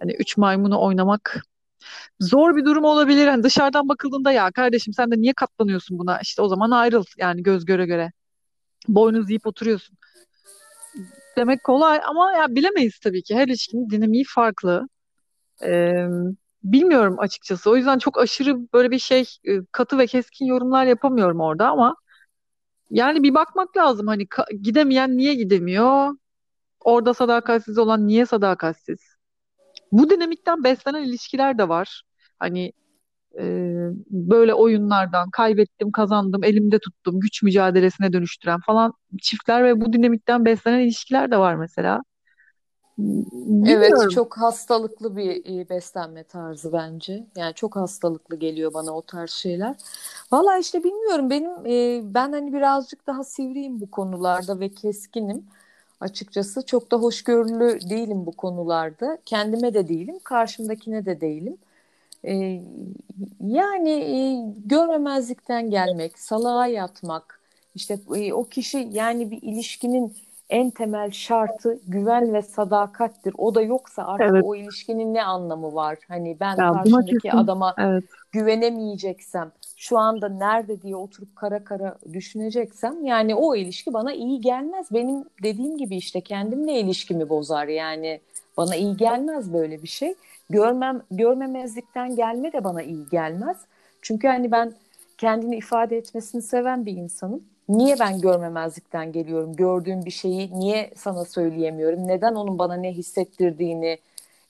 Hani 0.00 0.12
üç 0.12 0.36
maymunu 0.36 0.80
oynamak 0.82 1.42
zor 2.20 2.56
bir 2.56 2.64
durum 2.64 2.84
olabilir. 2.84 3.26
Hani 3.26 3.42
dışarıdan 3.42 3.88
bakıldığında 3.88 4.32
ya 4.32 4.50
kardeşim 4.52 4.94
sen 4.94 5.10
de 5.10 5.18
niye 5.18 5.32
katlanıyorsun 5.34 5.98
buna? 5.98 6.20
İşte 6.20 6.42
o 6.42 6.48
zaman 6.48 6.70
ayrıl 6.70 7.04
yani 7.18 7.42
göz 7.42 7.64
göre 7.64 7.86
göre. 7.86 8.12
Boynuz 8.88 9.30
yiyip 9.30 9.46
oturuyorsun. 9.46 9.96
Demek 11.36 11.64
kolay 11.64 12.00
ama 12.06 12.32
ya 12.32 12.54
bilemeyiz 12.54 12.98
tabii 12.98 13.22
ki. 13.22 13.36
Her 13.36 13.48
ilişkinin 13.48 13.90
dinamiği 13.90 14.24
farklı. 14.24 14.88
Ee, 15.62 16.06
bilmiyorum 16.64 17.16
açıkçası. 17.18 17.70
O 17.70 17.76
yüzden 17.76 17.98
çok 17.98 18.18
aşırı 18.18 18.72
böyle 18.72 18.90
bir 18.90 18.98
şey 18.98 19.24
katı 19.72 19.98
ve 19.98 20.06
keskin 20.06 20.46
yorumlar 20.46 20.86
yapamıyorum 20.86 21.40
orada 21.40 21.68
ama 21.68 21.96
yani 22.90 23.22
bir 23.22 23.34
bakmak 23.34 23.76
lazım. 23.76 24.06
Hani 24.06 24.26
gidemeyen 24.62 25.16
niye 25.16 25.34
gidemiyor? 25.34 26.14
Orada 26.80 27.14
sadakatsiz 27.14 27.78
olan 27.78 28.06
niye 28.06 28.26
sadakatsiz? 28.26 28.98
Bu 29.92 30.10
dinamikten 30.10 30.64
beslenen 30.64 31.02
ilişkiler 31.02 31.58
de 31.58 31.68
var. 31.68 32.02
Hani 32.38 32.66
e, 32.66 32.72
böyle 34.10 34.54
oyunlardan 34.54 35.30
kaybettim, 35.30 35.92
kazandım, 35.92 36.44
elimde 36.44 36.78
tuttum, 36.78 37.20
güç 37.20 37.42
mücadelesine 37.42 38.12
dönüştüren 38.12 38.60
falan 38.66 38.92
çiftler 39.22 39.64
ve 39.64 39.80
bu 39.80 39.92
dinamikten 39.92 40.44
beslenen 40.44 40.80
ilişkiler 40.80 41.30
de 41.30 41.38
var 41.38 41.54
mesela. 41.54 42.00
Bilmiyorum. 42.98 44.00
Evet 44.02 44.10
çok 44.10 44.38
hastalıklı 44.38 45.16
bir 45.16 45.60
e, 45.60 45.68
beslenme 45.68 46.24
tarzı 46.24 46.72
bence. 46.72 47.26
Yani 47.36 47.54
çok 47.54 47.76
hastalıklı 47.76 48.36
geliyor 48.36 48.74
bana 48.74 48.92
o 48.92 49.02
tarz 49.02 49.30
şeyler. 49.30 49.76
Valla 50.32 50.58
işte 50.58 50.84
bilmiyorum 50.84 51.30
benim 51.30 51.66
e, 51.66 52.00
ben 52.14 52.32
hani 52.32 52.52
birazcık 52.52 53.06
daha 53.06 53.24
sivriyim 53.24 53.80
bu 53.80 53.90
konularda 53.90 54.60
ve 54.60 54.68
keskinim. 54.68 55.44
Açıkçası 56.00 56.66
çok 56.66 56.90
da 56.90 56.96
hoşgörülü 56.96 57.90
değilim 57.90 58.26
bu 58.26 58.32
konularda. 58.32 59.18
Kendime 59.24 59.74
de 59.74 59.88
değilim, 59.88 60.18
karşımdakine 60.24 61.06
de 61.06 61.20
değilim. 61.20 61.56
E, 62.24 62.62
yani 63.40 64.54
görmemezlikten 64.66 65.70
gelmek, 65.70 66.18
salağa 66.18 66.66
yatmak, 66.66 67.40
işte 67.74 67.98
o 68.32 68.44
kişi 68.44 68.88
yani 68.92 69.30
bir 69.30 69.42
ilişkinin 69.42 70.14
en 70.50 70.70
temel 70.70 71.10
şartı 71.10 71.80
güven 71.88 72.34
ve 72.34 72.42
sadakattir. 72.42 73.34
O 73.38 73.54
da 73.54 73.62
yoksa 73.62 74.04
artık 74.06 74.28
Evet. 74.30 74.44
o 74.44 74.54
ilişkinin 74.56 75.14
ne 75.14 75.22
anlamı 75.22 75.74
var? 75.74 75.98
Hani 76.08 76.36
ben 76.40 76.56
Ya 76.56 76.72
karşımdaki 76.72 77.18
kesin. 77.18 77.36
adama 77.36 77.74
Evet. 77.78 78.04
güvenemeyeceksem, 78.32 79.52
şu 79.76 79.98
anda 79.98 80.28
nerede 80.28 80.82
diye 80.82 80.96
oturup 80.96 81.36
kara 81.36 81.64
kara 81.64 81.98
düşüneceksem 82.12 83.04
yani 83.04 83.34
o 83.34 83.56
ilişki 83.56 83.92
bana 83.92 84.12
iyi 84.12 84.40
gelmez. 84.40 84.86
Benim 84.92 85.24
dediğim 85.42 85.76
gibi 85.78 85.96
işte 85.96 86.20
kendimle 86.20 86.80
ilişkimi 86.80 87.28
bozar 87.28 87.68
yani. 87.68 88.20
Bana 88.56 88.76
iyi 88.76 88.96
gelmez 88.96 89.52
böyle 89.52 89.82
bir 89.82 89.88
şey. 89.88 90.14
Görmem 90.50 91.02
görmemezlikten 91.10 92.16
gelme 92.16 92.52
de 92.52 92.64
bana 92.64 92.82
iyi 92.82 93.08
gelmez. 93.10 93.56
Çünkü 94.02 94.28
hani 94.28 94.50
ben 94.50 94.72
kendini 95.18 95.56
ifade 95.56 95.96
etmesini 95.96 96.42
seven 96.42 96.86
bir 96.86 96.92
insanım. 96.92 97.44
Niye 97.68 97.96
ben 98.00 98.20
görmemezlikten 98.20 99.12
geliyorum? 99.12 99.56
Gördüğüm 99.56 100.04
bir 100.04 100.10
şeyi 100.10 100.60
niye 100.60 100.90
sana 100.96 101.24
söyleyemiyorum? 101.24 102.08
Neden 102.08 102.34
onun 102.34 102.58
bana 102.58 102.74
ne 102.74 102.92
hissettirdiğini, 102.92 103.98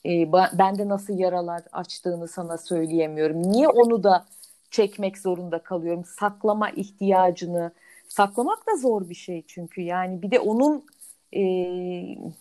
e, 0.07 0.33
bende 0.33 0.89
nasıl 0.89 1.19
yaralar 1.19 1.63
açtığını 1.73 2.29
sana 2.29 2.59
söyleyemiyorum? 2.59 3.53
Niye 3.53 3.69
onu 3.69 4.03
da 4.03 4.25
çekmek 4.71 5.19
zorunda 5.19 5.59
kalıyorum? 5.59 6.05
Saklama 6.05 6.71
ihtiyacını, 6.71 7.73
saklamak 8.09 8.67
da 8.67 8.77
zor 8.77 9.09
bir 9.09 9.15
şey 9.15 9.45
çünkü 9.47 9.81
yani 9.81 10.23
bir 10.23 10.31
de 10.31 10.41
onun 10.41 10.85
e, 11.33 11.43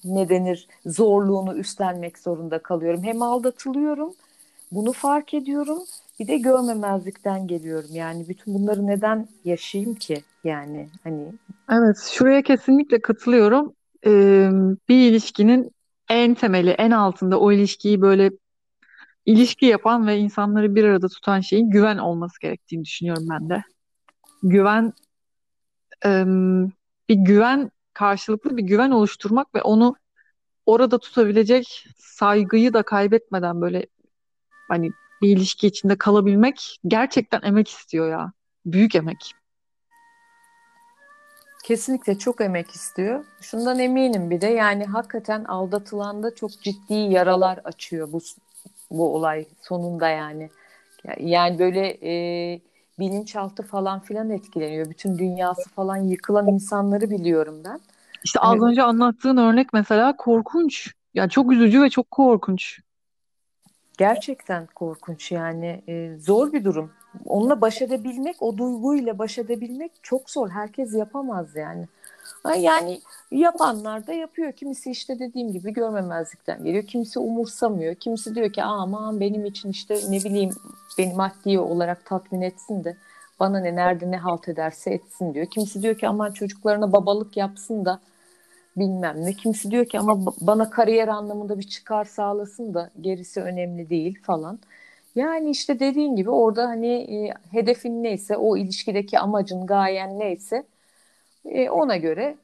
ne 0.05 0.29
denir 0.29 0.67
zorluğunu 0.85 1.57
üstlenmek 1.57 2.17
zorunda 2.17 2.59
kalıyorum. 2.59 3.03
Hem 3.03 3.21
aldatılıyorum, 3.21 4.13
bunu 4.71 4.91
fark 4.91 5.33
ediyorum. 5.33 5.79
Bir 6.19 6.27
de 6.27 6.37
görmemezlikten 6.37 7.47
geliyorum. 7.47 7.89
Yani 7.93 8.29
bütün 8.29 8.53
bunları 8.53 8.87
neden 8.87 9.27
yaşayayım 9.45 9.95
ki? 9.95 10.23
Yani 10.43 10.89
hani 11.03 11.25
Evet, 11.71 11.97
şuraya 12.11 12.41
kesinlikle 12.41 13.01
katılıyorum. 13.01 13.73
Ee, 14.05 14.49
bir 14.89 15.11
ilişkinin 15.11 15.71
en 16.09 16.33
temeli, 16.33 16.69
en 16.69 16.91
altında 16.91 17.39
o 17.39 17.51
ilişkiyi 17.51 18.01
böyle 18.01 18.31
ilişki 19.25 19.65
yapan 19.65 20.07
ve 20.07 20.17
insanları 20.17 20.75
bir 20.75 20.83
arada 20.83 21.07
tutan 21.07 21.39
şeyin 21.39 21.69
güven 21.69 21.97
olması 21.97 22.39
gerektiğini 22.41 22.85
düşünüyorum 22.85 23.27
ben 23.29 23.49
de. 23.49 23.63
Güven, 24.43 24.93
em, 26.05 26.71
bir 27.09 27.15
güven, 27.15 27.71
karşılıklı 27.97 28.57
bir 28.57 28.63
güven 28.63 28.91
oluşturmak 28.91 29.55
ve 29.55 29.61
onu 29.61 29.95
orada 30.65 30.97
tutabilecek 30.97 31.85
saygıyı 31.97 32.73
da 32.73 32.83
kaybetmeden 32.83 33.61
böyle 33.61 33.87
hani 34.67 34.91
bir 35.21 35.37
ilişki 35.37 35.67
içinde 35.67 35.97
kalabilmek 35.97 36.79
gerçekten 36.87 37.41
emek 37.41 37.69
istiyor 37.69 38.09
ya. 38.09 38.31
Büyük 38.65 38.95
emek. 38.95 39.33
kesinlikle 41.67 42.17
çok 42.17 42.41
emek 42.41 42.71
istiyor. 42.71 43.25
Şundan 43.41 43.79
eminim 43.79 44.29
bir 44.29 44.41
de 44.41 44.47
yani 44.47 44.85
hakikaten 44.85 45.43
aldatılanda 45.43 46.35
çok 46.35 46.51
ciddi 46.51 46.93
yaralar 46.93 47.59
açıyor 47.63 48.11
bu 48.11 48.19
bu 48.91 49.15
olay 49.15 49.45
sonunda 49.61 50.09
yani. 50.09 50.49
Yani 51.19 51.59
böyle 51.59 51.97
e, 52.03 52.11
bilinçaltı 52.99 53.63
falan 53.63 53.99
filan 53.99 54.29
etkileniyor. 54.29 54.89
Bütün 54.89 55.17
dünyası 55.17 55.69
falan 55.69 55.97
yıkılan 55.97 56.47
insanları 56.47 57.09
biliyorum 57.09 57.61
ben. 57.65 57.79
İşte 58.23 58.39
az 58.39 58.59
Hani 58.59 58.61
önce 58.61 58.83
anlattığın 58.83 59.37
örnek 59.37 59.73
mesela 59.73 60.17
korkunç. 60.17 60.93
Ya 61.13 61.29
çok 61.29 61.51
üzücü 61.51 61.81
ve 61.81 61.89
çok 61.89 62.11
korkunç. 62.11 62.79
gerçekten 63.97 64.67
korkunç 64.75 65.31
yani 65.31 65.83
e, 65.87 66.17
zor 66.19 66.53
bir 66.53 66.63
durum. 66.63 66.91
Onunla 67.25 67.61
baş 67.61 67.81
edebilmek, 67.81 68.41
o 68.41 68.57
duyguyla 68.57 69.19
baş 69.19 69.37
edebilmek 69.37 69.91
çok 70.03 70.29
zor. 70.29 70.49
Herkes 70.49 70.93
yapamaz 70.93 71.55
yani. 71.55 71.87
Yani 72.55 73.01
yapanlar 73.31 74.07
da 74.07 74.13
yapıyor. 74.13 74.51
Kimisi 74.51 74.91
işte 74.91 75.19
dediğim 75.19 75.51
gibi 75.51 75.73
görmemezlikten 75.73 76.63
geliyor. 76.63 76.83
Kimisi 76.83 77.19
umursamıyor. 77.19 77.95
Kimisi 77.95 78.35
diyor 78.35 78.53
ki 78.53 78.63
aman 78.63 79.19
benim 79.19 79.45
için 79.45 79.69
işte 79.69 79.99
ne 80.09 80.23
bileyim 80.23 80.51
beni 80.97 81.13
maddi 81.13 81.59
olarak 81.59 82.05
tatmin 82.05 82.41
etsin 82.41 82.83
de 82.83 82.97
bana 83.39 83.59
ne 83.59 83.75
nerede 83.75 84.11
ne 84.11 84.17
halt 84.17 84.49
ederse 84.49 84.91
etsin 84.93 85.33
diyor. 85.33 85.45
Kimisi 85.45 85.81
diyor 85.81 85.97
ki 85.97 86.07
aman 86.07 86.31
çocuklarına 86.31 86.91
babalık 86.93 87.37
yapsın 87.37 87.85
da 87.85 87.99
bilmem 88.77 89.25
ne. 89.25 89.33
Kimisi 89.33 89.71
diyor 89.71 89.85
ki 89.85 89.99
ama 89.99 90.13
ba- 90.13 90.35
bana 90.41 90.69
kariyer 90.69 91.07
anlamında 91.07 91.59
bir 91.59 91.63
çıkar 91.67 92.05
sağlasın 92.05 92.73
da 92.73 92.91
gerisi 93.01 93.41
önemli 93.41 93.89
değil 93.89 94.21
falan. 94.23 94.59
Yani 95.15 95.49
işte 95.49 95.79
dediğin 95.79 96.15
gibi 96.15 96.29
orada 96.29 96.67
hani 96.69 96.87
e, 97.27 97.33
hedefin 97.51 98.03
neyse 98.03 98.37
o 98.37 98.57
ilişkideki 98.57 99.19
amacın 99.19 99.65
gayen 99.67 100.19
neyse 100.19 100.63
e, 101.47 101.69
ona 101.69 101.97
göre 101.97 102.37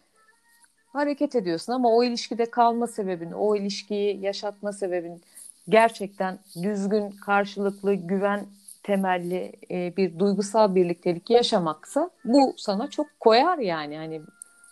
hareket 0.94 1.36
ediyorsun 1.36 1.74
ama 1.74 1.90
o 1.90 2.04
ilişkide 2.04 2.46
kalma 2.46 2.88
sebebin, 2.88 3.32
o 3.32 3.56
ilişkiyi 3.56 4.22
yaşatma 4.22 4.74
sebebin 4.74 5.22
gerçekten 5.70 6.40
düzgün, 6.64 7.12
karşılıklı, 7.12 7.94
güven 7.94 8.46
temelli 8.84 9.52
e, 9.72 9.98
bir 9.98 10.20
duygusal 10.20 10.76
birliktelik 10.76 11.30
yaşamaksa 11.30 12.10
bu 12.26 12.54
sana 12.58 12.90
çok 12.90 13.08
koyar 13.20 13.58
yani. 13.58 13.98
Hani 13.98 14.22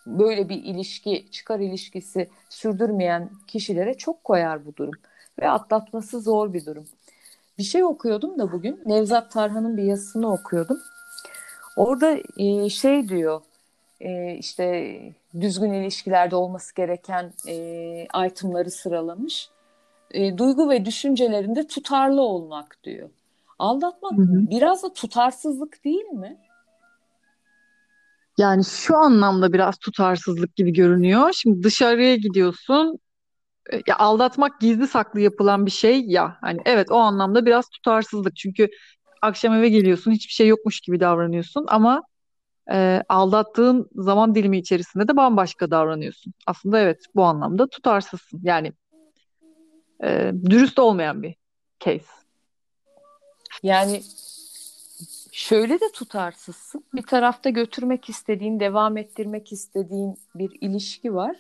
böyle 0.06 0.50
bir 0.50 0.64
ilişki, 0.64 1.26
çıkar 1.32 1.60
ilişkisi 1.60 2.30
sürdürmeyen 2.50 3.30
kişilere 3.48 3.94
çok 3.94 4.24
koyar 4.24 4.66
bu 4.66 4.76
durum 4.76 4.94
ve 5.42 5.50
atlatması 5.50 6.22
zor 6.22 6.54
bir 6.54 6.66
durum. 6.66 6.88
Bir 7.58 7.64
şey 7.64 7.84
okuyordum 7.84 8.40
da 8.40 8.52
bugün 8.52 8.82
Nevzat 8.86 9.32
Tarhan'ın 9.32 9.78
bir 9.78 9.84
yazısını 9.84 10.34
okuyordum. 10.34 10.80
Orada 11.76 12.18
e, 12.38 12.70
şey 12.70 13.10
diyor 13.10 13.42
e, 14.02 14.36
işte 14.40 15.00
düzgün 15.42 15.74
ilişkilerde 15.74 16.36
olması 16.36 16.76
gereken 16.76 17.34
e, 17.48 18.28
itemları 18.28 18.72
sıralamış. 18.72 19.50
E, 20.12 20.38
duygu 20.38 20.70
ve 20.70 20.86
düşüncelerinde 20.86 21.68
tutarlı 21.68 22.22
olmak 22.22 22.78
diyor. 22.84 23.10
Aldatmak 23.60 24.14
Hı 24.18 24.22
hı. 24.22 24.50
biraz 24.50 24.84
da 24.84 24.94
tutarsızlık 24.94 25.86
değil 25.86 26.06
mi? 26.06 26.38
Yani 28.38 28.66
şu 28.66 28.98
anlamda 28.98 29.54
biraz 29.54 29.78
tutarsızlık 29.78 30.56
gibi 30.56 30.74
görünüyor. 30.74 31.32
Şimdi 31.34 31.64
dışarıya 31.64 32.16
gidiyorsun. 32.16 33.00
E, 33.74 33.82
Ya 33.88 33.98
aldatmak 33.98 34.62
gizli 34.62 34.88
saklı 34.88 35.22
yapılan 35.22 35.66
bir 35.66 35.72
şey 35.72 36.02
ya. 36.06 36.38
Hani 36.42 36.62
evet 36.66 36.92
o 36.92 36.96
anlamda 36.98 37.46
biraz 37.46 37.70
tutarsızlık. 37.70 38.36
Çünkü 38.36 38.70
akşam 39.22 39.54
eve 39.54 39.70
geliyorsun, 39.70 40.12
hiçbir 40.12 40.34
şey 40.34 40.48
yokmuş 40.48 40.82
gibi 40.82 41.00
davranıyorsun 41.00 41.66
ama 41.70 42.04
e, 42.72 43.04
aldattığın 43.10 43.90
zaman 43.96 44.36
dilimi 44.36 44.58
içerisinde 44.58 45.08
de 45.08 45.18
bambaşka 45.18 45.72
davranıyorsun. 45.72 46.34
Aslında 46.48 46.80
evet 46.80 47.06
bu 47.16 47.24
anlamda 47.24 47.68
tutarsızsın. 47.68 48.40
Yani 48.44 48.74
e, 50.04 50.32
dürüst 50.46 50.80
olmayan 50.80 51.24
bir 51.24 51.36
case. 51.80 52.06
Yani 53.64 54.02
şöyle 55.32 55.80
de 55.80 55.92
tutarsızsın. 55.94 56.84
Bir 56.94 57.04
tarafta 57.04 57.50
götürmek 57.50 58.10
istediğin, 58.10 58.60
devam 58.60 58.98
ettirmek 58.98 59.52
istediğin 59.52 60.18
bir 60.36 60.58
ilişki 60.62 61.16
var. 61.16 61.36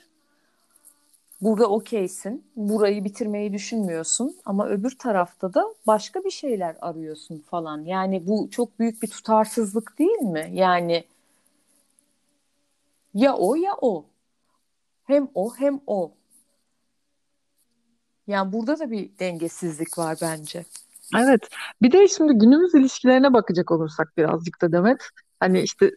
Burada 1.41 1.67
okeysin. 1.67 2.45
Burayı 2.55 3.03
bitirmeyi 3.03 3.53
düşünmüyorsun. 3.53 4.35
Ama 4.45 4.67
öbür 4.67 4.97
tarafta 4.97 5.53
da 5.53 5.65
başka 5.87 6.23
bir 6.23 6.31
şeyler 6.31 6.75
arıyorsun 6.81 7.39
falan. 7.39 7.85
Yani 7.85 8.27
bu 8.27 8.49
çok 8.51 8.79
büyük 8.79 9.01
bir 9.01 9.07
tutarsızlık 9.07 9.99
değil 9.99 10.21
mi? 10.21 10.49
Yani 10.53 11.03
ya 13.13 13.35
o 13.35 13.55
ya 13.55 13.71
o. 13.81 14.05
Hem 15.03 15.27
o 15.33 15.55
hem 15.55 15.79
o. 15.87 16.13
Yani 18.27 18.53
burada 18.53 18.79
da 18.79 18.91
bir 18.91 19.19
dengesizlik 19.19 19.97
var 19.97 20.17
bence. 20.21 20.65
Evet. 21.17 21.49
Bir 21.81 21.91
de 21.91 22.07
şimdi 22.07 22.33
günümüz 22.33 22.75
ilişkilerine 22.75 23.33
bakacak 23.33 23.71
olursak 23.71 24.17
birazcık 24.17 24.61
da 24.61 24.71
Demet. 24.71 25.09
Hani 25.39 25.61
işte 25.61 25.91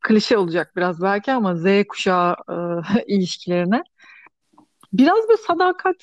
klişe 0.00 0.38
olacak 0.38 0.72
biraz 0.76 1.02
belki 1.02 1.32
ama 1.32 1.56
Z 1.56 1.64
kuşağı 1.88 2.36
e, 2.48 2.54
ilişkilerine. 3.06 3.82
Biraz 4.92 5.28
bir 5.28 5.36
sadakat 5.46 5.96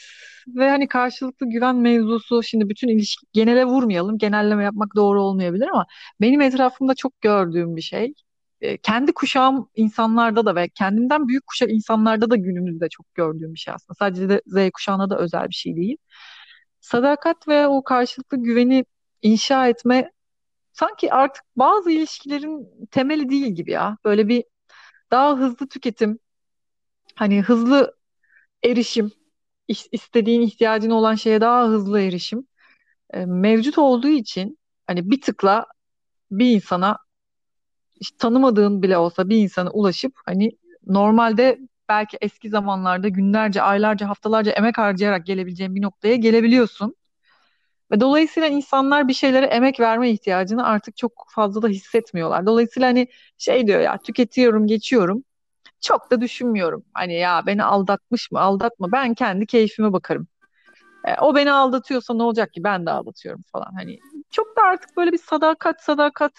ve 0.47 0.69
hani 0.69 0.87
karşılıklı 0.87 1.49
güven 1.49 1.75
mevzusu 1.75 2.43
şimdi 2.43 2.69
bütün 2.69 2.87
ilişki 2.87 3.25
genele 3.33 3.65
vurmayalım. 3.65 4.17
Genelleme 4.17 4.63
yapmak 4.63 4.95
doğru 4.95 5.21
olmayabilir 5.21 5.67
ama 5.67 5.85
benim 6.21 6.41
etrafımda 6.41 6.95
çok 6.95 7.21
gördüğüm 7.21 7.75
bir 7.75 7.81
şey. 7.81 8.13
E, 8.61 8.77
kendi 8.77 9.13
kuşağım 9.13 9.69
insanlarda 9.75 10.45
da 10.45 10.55
ve 10.55 10.69
kendimden 10.69 11.27
büyük 11.27 11.47
kuşak 11.47 11.69
insanlarda 11.71 12.29
da 12.29 12.35
günümüzde 12.35 12.89
çok 12.89 13.15
gördüğüm 13.15 13.53
bir 13.53 13.59
şey 13.59 13.73
aslında. 13.73 13.95
Sadece 13.99 14.29
de 14.29 14.41
Z 14.47 14.69
kuşağına 14.73 15.09
da 15.09 15.17
özel 15.19 15.49
bir 15.49 15.53
şey 15.55 15.75
değil. 15.75 15.97
Sadakat 16.81 17.47
ve 17.47 17.67
o 17.67 17.83
karşılıklı 17.83 18.37
güveni 18.43 18.85
inşa 19.21 19.67
etme 19.67 20.11
sanki 20.73 21.13
artık 21.13 21.43
bazı 21.55 21.91
ilişkilerin 21.91 22.69
temeli 22.91 23.29
değil 23.29 23.47
gibi 23.47 23.71
ya. 23.71 23.97
Böyle 24.05 24.27
bir 24.27 24.45
daha 25.11 25.37
hızlı 25.39 25.67
tüketim, 25.69 26.19
hani 27.15 27.41
hızlı 27.41 27.97
erişim, 28.63 29.11
is- 29.69 29.89
istediğin 29.91 30.41
ihtiyacın 30.41 30.89
olan 30.91 31.15
şeye 31.15 31.41
daha 31.41 31.67
hızlı 31.67 32.01
erişim 32.01 32.47
e, 33.13 33.25
mevcut 33.25 33.77
olduğu 33.77 34.09
için 34.09 34.59
hani 34.87 35.11
bir 35.11 35.21
tıkla 35.21 35.67
bir 36.31 36.51
insana 36.55 36.97
hiç 38.01 38.11
tanımadığın 38.11 38.81
bile 38.81 38.97
olsa 38.97 39.29
bir 39.29 39.37
insana 39.37 39.69
ulaşıp 39.69 40.13
hani 40.25 40.51
normalde 40.87 41.59
belki 41.89 42.17
eski 42.21 42.49
zamanlarda 42.49 43.07
günlerce, 43.07 43.61
aylarca, 43.61 44.09
haftalarca 44.09 44.51
emek 44.51 44.77
harcayarak 44.77 45.25
gelebileceğin 45.25 45.75
bir 45.75 45.81
noktaya 45.81 46.15
gelebiliyorsun. 46.15 46.95
Ve 47.91 47.99
dolayısıyla 47.99 48.49
insanlar 48.49 49.07
bir 49.07 49.13
şeylere 49.13 49.45
emek 49.45 49.79
verme 49.79 50.09
ihtiyacını 50.09 50.65
artık 50.65 50.97
çok 50.97 51.25
fazla 51.29 51.61
da 51.61 51.67
hissetmiyorlar. 51.67 52.45
Dolayısıyla 52.45 52.89
hani 52.89 53.07
şey 53.37 53.67
diyor 53.67 53.79
ya 53.79 53.97
tüketiyorum, 53.97 54.67
geçiyorum. 54.67 55.23
Çok 55.81 56.11
da 56.11 56.21
düşünmüyorum. 56.21 56.85
Hani 56.93 57.13
ya 57.13 57.43
beni 57.45 57.63
aldatmış 57.63 58.31
mı, 58.31 58.39
aldatma. 58.39 58.91
Ben 58.91 59.13
kendi 59.13 59.45
keyfime 59.45 59.93
bakarım. 59.93 60.27
E, 61.05 61.15
o 61.21 61.35
beni 61.35 61.51
aldatıyorsa 61.51 62.13
ne 62.13 62.23
olacak 62.23 62.53
ki? 62.53 62.63
Ben 62.63 62.85
de 62.85 62.91
aldatıyorum 62.91 63.41
falan. 63.51 63.71
Hani 63.75 63.99
çok 64.31 64.57
da 64.57 64.61
artık 64.61 64.97
böyle 64.97 65.11
bir 65.11 65.17
sadakat, 65.17 65.83
sadakat 65.83 66.31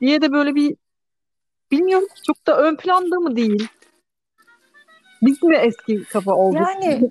diye 0.00 0.22
de 0.22 0.32
böyle 0.32 0.54
bir 0.54 0.76
bilmiyorum 1.70 2.08
çok 2.26 2.46
da 2.46 2.58
ön 2.58 2.76
planda 2.76 3.20
mı 3.20 3.36
değil? 3.36 3.68
Biz 5.22 5.42
mi 5.42 5.56
eski 5.56 6.04
kafa 6.04 6.34
olduk? 6.34 6.60
Yani 6.60 7.10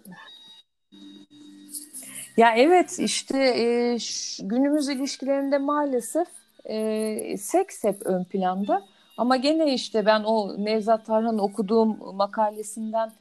ya 2.37 2.55
evet 2.55 2.99
işte 2.99 3.37
e, 3.37 3.97
günümüz 4.39 4.89
ilişkilerinde 4.89 5.57
maalesef 5.57 6.27
e, 6.65 7.37
seks 7.37 7.83
hep 7.83 8.05
ön 8.05 8.23
planda. 8.23 8.81
Ama 9.17 9.35
gene 9.35 9.73
işte 9.73 10.05
ben 10.05 10.23
o 10.23 10.65
Nevzat 10.65 11.05
Tarhan'ın 11.05 11.37
okuduğum 11.37 12.15
makalesinden 12.15 13.11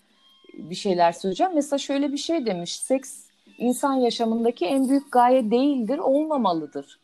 bir 0.59 0.74
şeyler 0.74 1.12
söyleyeceğim. 1.12 1.53
Mesela 1.55 1.79
şöyle 1.79 2.12
bir 2.12 2.16
şey 2.16 2.46
demiş. 2.46 2.77
Seks 2.77 3.24
insan 3.59 3.94
yaşamındaki 3.94 4.66
en 4.66 4.88
büyük 4.88 5.12
gaye 5.12 5.50
değildir, 5.50 5.98
olmamalıdır. 5.98 6.98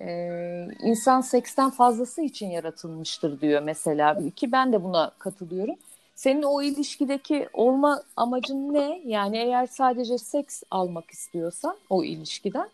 Ee, 0.00 0.68
insan 0.82 1.20
seksten 1.20 1.70
fazlası 1.70 2.22
için 2.22 2.50
yaratılmıştır 2.50 3.40
diyor 3.40 3.62
mesela. 3.62 4.30
Ki 4.36 4.52
ben 4.52 4.72
de 4.72 4.84
buna 4.84 5.10
katılıyorum. 5.18 5.76
Senin 6.14 6.42
o 6.42 6.62
ilişkideki 6.62 7.48
olma 7.52 8.02
amacın 8.16 8.74
ne? 8.74 9.02
Yani 9.06 9.36
eğer 9.36 9.66
sadece 9.66 10.18
seks 10.18 10.62
almak 10.70 11.10
istiyorsan 11.10 11.76
o 11.90 12.04
ilişkiden 12.04 12.68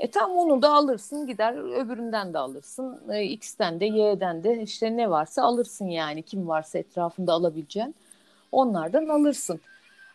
e 0.00 0.10
tam 0.10 0.30
onu 0.30 0.62
da 0.62 0.72
alırsın 0.72 1.26
gider 1.26 1.82
öbüründen 1.84 2.34
de 2.34 2.38
alırsın. 2.38 3.00
E, 3.10 3.24
X'ten 3.24 3.80
de 3.80 3.84
Y'den 3.84 4.44
de 4.44 4.62
işte 4.62 4.96
ne 4.96 5.10
varsa 5.10 5.42
alırsın 5.42 5.86
yani 5.86 6.22
kim 6.22 6.48
varsa 6.48 6.78
etrafında 6.78 7.32
alabileceğin 7.32 7.94
onlardan 8.52 9.08
alırsın. 9.08 9.60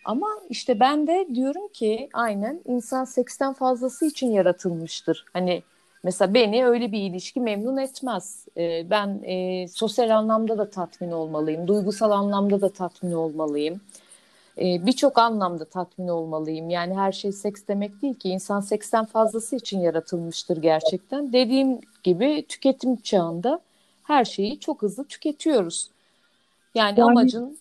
Ama 0.06 0.28
işte 0.50 0.80
ben 0.80 1.08
de 1.08 1.28
diyorum 1.36 1.68
ki 1.68 2.10
aynen 2.14 2.62
insan 2.66 3.06
seksten 3.06 3.54
fazlası 3.54 4.06
için 4.06 4.32
yaratılmıştır. 4.32 5.26
Hani 5.34 5.64
mesela 6.04 6.34
beni 6.34 6.66
öyle 6.66 6.92
bir 6.92 7.00
ilişki 7.00 7.40
memnun 7.42 7.78
etmez. 7.78 8.46
Ee, 8.58 8.90
ben 8.90 9.24
e, 9.24 9.68
sosyal 9.68 10.10
anlamda 10.10 10.58
da 10.58 10.70
tatmin 10.70 11.12
olmalıyım, 11.12 11.68
duygusal 11.68 12.12
anlamda 12.12 12.62
da 12.62 12.70
tatmin 12.70 13.12
olmalıyım. 13.12 13.82
Ee, 14.58 14.86
Birçok 14.86 15.18
anlamda 15.18 15.66
tatmin 15.66 16.08
olmalıyım. 16.08 16.70
Yani 16.70 16.96
her 16.96 17.12
şey 17.12 17.32
seks 17.32 17.62
demek 17.68 18.02
değil 18.02 18.14
ki. 18.14 18.30
İnsan 18.30 18.60
seksten 18.60 19.06
fazlası 19.06 19.56
için 19.56 19.80
yaratılmıştır 19.80 20.58
gerçekten. 20.58 21.34
Dediğim 21.34 21.80
gibi 22.04 22.46
tüketim 22.50 22.96
çağında 22.96 23.60
her 24.04 24.26
şeyi 24.26 24.60
çok 24.60 24.82
hızlı 24.82 25.04
tüketiyoruz. 25.06 25.90
Yani, 26.76 27.00
yani 27.00 27.12
amacın 27.12 27.58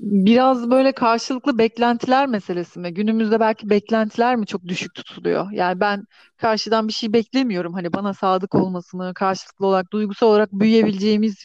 biraz 0.00 0.70
böyle 0.70 0.92
karşılıklı 0.92 1.58
beklentiler 1.58 2.26
meselesi 2.26 2.78
mi? 2.78 2.94
Günümüzde 2.94 3.40
belki 3.40 3.70
beklentiler 3.70 4.36
mi 4.36 4.46
çok 4.46 4.64
düşük 4.64 4.94
tutuluyor? 4.94 5.50
Yani 5.52 5.80
ben 5.80 6.04
karşıdan 6.36 6.88
bir 6.88 6.92
şey 6.92 7.12
beklemiyorum. 7.12 7.72
Hani 7.74 7.92
bana 7.92 8.14
sadık 8.14 8.54
olmasını, 8.54 9.14
karşılıklı 9.14 9.66
olarak, 9.66 9.92
duygusal 9.92 10.26
olarak 10.26 10.52
büyüyebileceğimiz 10.52 11.44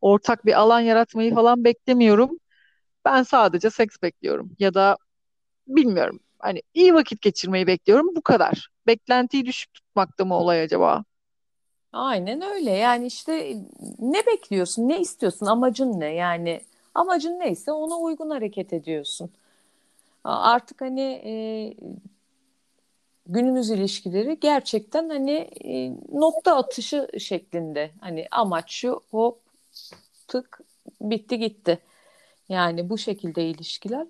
ortak 0.00 0.46
bir 0.46 0.60
alan 0.60 0.80
yaratmayı 0.80 1.34
falan 1.34 1.64
beklemiyorum. 1.64 2.30
Ben 3.04 3.22
sadece 3.22 3.70
seks 3.70 3.96
bekliyorum. 4.02 4.52
Ya 4.58 4.74
da 4.74 4.98
bilmiyorum. 5.68 6.20
Hani 6.38 6.62
iyi 6.74 6.94
vakit 6.94 7.22
geçirmeyi 7.22 7.66
bekliyorum. 7.66 8.16
Bu 8.16 8.22
kadar. 8.22 8.68
Beklentiyi 8.86 9.46
düşük 9.46 9.74
tutmakta 9.74 10.24
mı 10.24 10.34
olay 10.36 10.62
acaba? 10.62 11.04
Aynen 11.92 12.42
öyle. 12.42 12.70
Yani 12.70 13.06
işte 13.06 13.56
ne 13.98 14.26
bekliyorsun, 14.26 14.88
ne 14.88 15.00
istiyorsun, 15.00 15.46
amacın 15.46 16.00
ne? 16.00 16.14
Yani 16.14 16.60
Amacın 16.96 17.38
neyse 17.38 17.72
ona 17.72 17.96
uygun 17.96 18.30
hareket 18.30 18.72
ediyorsun. 18.72 19.30
Artık 20.24 20.80
hani 20.80 21.00
e, 21.24 21.32
günümüz 23.26 23.70
ilişkileri 23.70 24.40
gerçekten 24.40 25.08
hani 25.08 25.50
e, 25.64 25.92
nokta 26.12 26.56
atışı 26.56 27.08
şeklinde. 27.18 27.90
Hani 28.00 28.26
amaç 28.30 28.72
şu 28.72 29.00
hop 29.10 29.38
tık 30.28 30.60
bitti 31.00 31.38
gitti. 31.38 31.78
Yani 32.48 32.90
bu 32.90 32.98
şekilde 32.98 33.44
ilişkiler. 33.48 34.06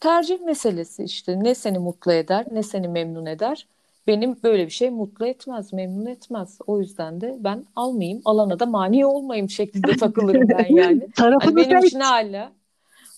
Tercih 0.00 0.40
meselesi 0.40 1.04
işte 1.04 1.44
ne 1.44 1.54
seni 1.54 1.78
mutlu 1.78 2.12
eder 2.12 2.46
ne 2.50 2.62
seni 2.62 2.88
memnun 2.88 3.26
eder. 3.26 3.66
Benim 4.06 4.36
böyle 4.42 4.66
bir 4.66 4.70
şey 4.70 4.90
mutlu 4.90 5.26
etmez, 5.26 5.72
memnun 5.72 6.06
etmez. 6.06 6.58
O 6.66 6.80
yüzden 6.80 7.20
de 7.20 7.36
ben 7.40 7.64
almayayım, 7.76 8.22
alana 8.24 8.58
da 8.58 8.66
mani 8.66 9.06
olmayayım 9.06 9.50
şeklinde 9.50 9.96
takılırım 10.00 10.48
ben 10.48 10.74
yani. 10.74 11.08
hani 11.16 11.56
benim 11.56 11.78
için 11.78 12.00
hala 12.00 12.52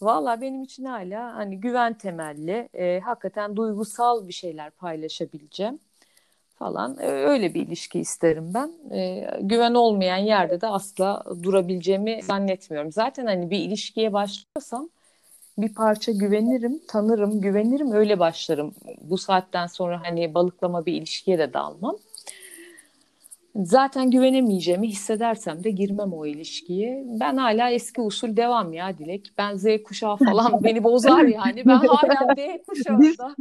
Valla 0.03 0.41
benim 0.41 0.63
için 0.63 0.85
hala 0.85 1.35
hani 1.35 1.61
güven 1.61 1.95
temelli, 1.95 2.69
e, 2.75 3.01
hakikaten 3.01 3.57
duygusal 3.57 4.29
bir 4.29 4.33
şeyler 4.33 4.71
paylaşabileceğim 4.71 5.79
falan. 6.59 6.97
E, 7.01 7.07
öyle 7.07 7.55
bir 7.55 7.67
ilişki 7.67 8.01
isterim 8.01 8.55
ben. 8.55 8.73
E, 8.97 9.31
güven 9.41 9.75
olmayan 9.75 10.17
yerde 10.17 10.61
de 10.61 10.67
asla 10.67 11.25
durabileceğimi 11.43 12.23
zannetmiyorum. 12.23 12.93
Zaten 12.93 13.27
hani 13.27 13.51
bir 13.51 13.59
ilişkiye 13.59 14.13
başlıyorsam 14.13 14.89
bir 15.59 15.75
parça 15.75 16.13
güvenirim, 16.13 16.81
tanırım, 16.89 17.41
güvenirim 17.41 17.93
öyle 17.93 18.19
başlarım. 18.19 18.75
Bu 19.01 19.19
saatten 19.19 19.67
sonra 19.67 20.01
hani 20.05 20.35
balıklama 20.35 20.87
bir 20.87 20.93
ilişkiye 20.93 21.39
de 21.39 21.53
dalmam. 21.53 21.97
Zaten 23.57 24.11
güvenemeyeceğimi 24.11 24.89
hissedersem 24.89 25.65
de 25.65 25.71
girmem 25.71 26.13
o 26.13 26.27
ilişkiye. 26.27 27.05
Ben 27.21 27.37
hala 27.37 27.71
eski 27.71 28.01
usul 28.01 28.37
devam 28.37 28.73
ya 28.73 28.99
Dilek. 28.99 29.33
Ben 29.39 29.57
Z 29.57 29.67
kuşağı 29.85 30.17
falan 30.17 30.61
beni 30.65 30.85
bozar 30.85 31.23
yani. 31.23 31.67
Ben 31.67 31.77
hala 31.77 32.37
D 32.37 32.63
kuşağında. 32.69 33.35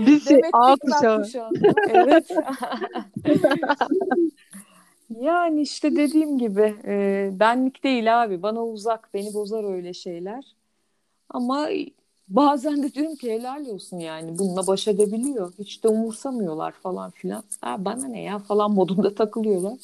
Biz, 0.00 0.06
biz 0.06 0.28
şey, 0.28 0.40
A 0.52 0.76
kuşağı. 0.76 1.22
kuşağında. 1.22 1.72
Evet. 1.88 2.30
yani 5.20 5.60
işte 5.60 5.96
dediğim 5.96 6.38
gibi 6.38 6.74
e, 6.84 7.30
benlik 7.32 7.84
değil 7.84 8.22
abi. 8.22 8.42
Bana 8.42 8.64
uzak. 8.64 9.14
Beni 9.14 9.34
bozar 9.34 9.74
öyle 9.74 9.94
şeyler. 9.94 10.44
Ama 11.30 11.68
bazen 12.28 12.82
de 12.82 12.92
diyorum 12.94 13.16
ki 13.16 13.32
helal 13.32 13.66
olsun 13.66 13.98
yani 13.98 14.38
bununla 14.38 14.66
baş 14.66 14.88
edebiliyor. 14.88 15.52
Hiç 15.58 15.84
de 15.84 15.88
umursamıyorlar 15.88 16.72
falan 16.72 17.10
filan. 17.10 17.44
Ha, 17.60 17.84
bana 17.84 18.08
ne 18.08 18.22
ya 18.22 18.38
falan 18.38 18.70
modunda 18.70 19.14
takılıyorlar. 19.14 19.74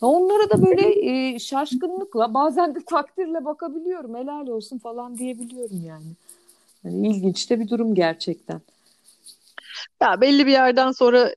Onlara 0.00 0.50
da 0.50 0.62
böyle 0.62 1.10
e, 1.10 1.38
şaşkınlıkla 1.38 2.34
bazen 2.34 2.74
de 2.74 2.78
takdirle 2.86 3.44
bakabiliyorum. 3.44 4.14
Helal 4.14 4.46
olsun 4.46 4.78
falan 4.78 5.18
diyebiliyorum 5.18 5.84
yani. 5.86 6.06
yani 6.84 7.08
ilginç 7.08 7.50
de 7.50 7.60
bir 7.60 7.68
durum 7.68 7.94
gerçekten. 7.94 8.60
Ya 10.00 10.20
belli 10.20 10.46
bir 10.46 10.52
yerden 10.52 10.92
sonra 10.92 11.34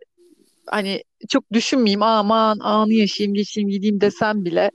hani 0.65 1.03
çok 1.29 1.51
düşünmeyeyim 1.53 2.03
aman 2.03 2.59
anı 2.59 2.93
yaşayayım 2.93 3.33
geçeyim 3.33 3.69
gideyim 3.69 4.01
desem 4.01 4.45
bile 4.45 4.71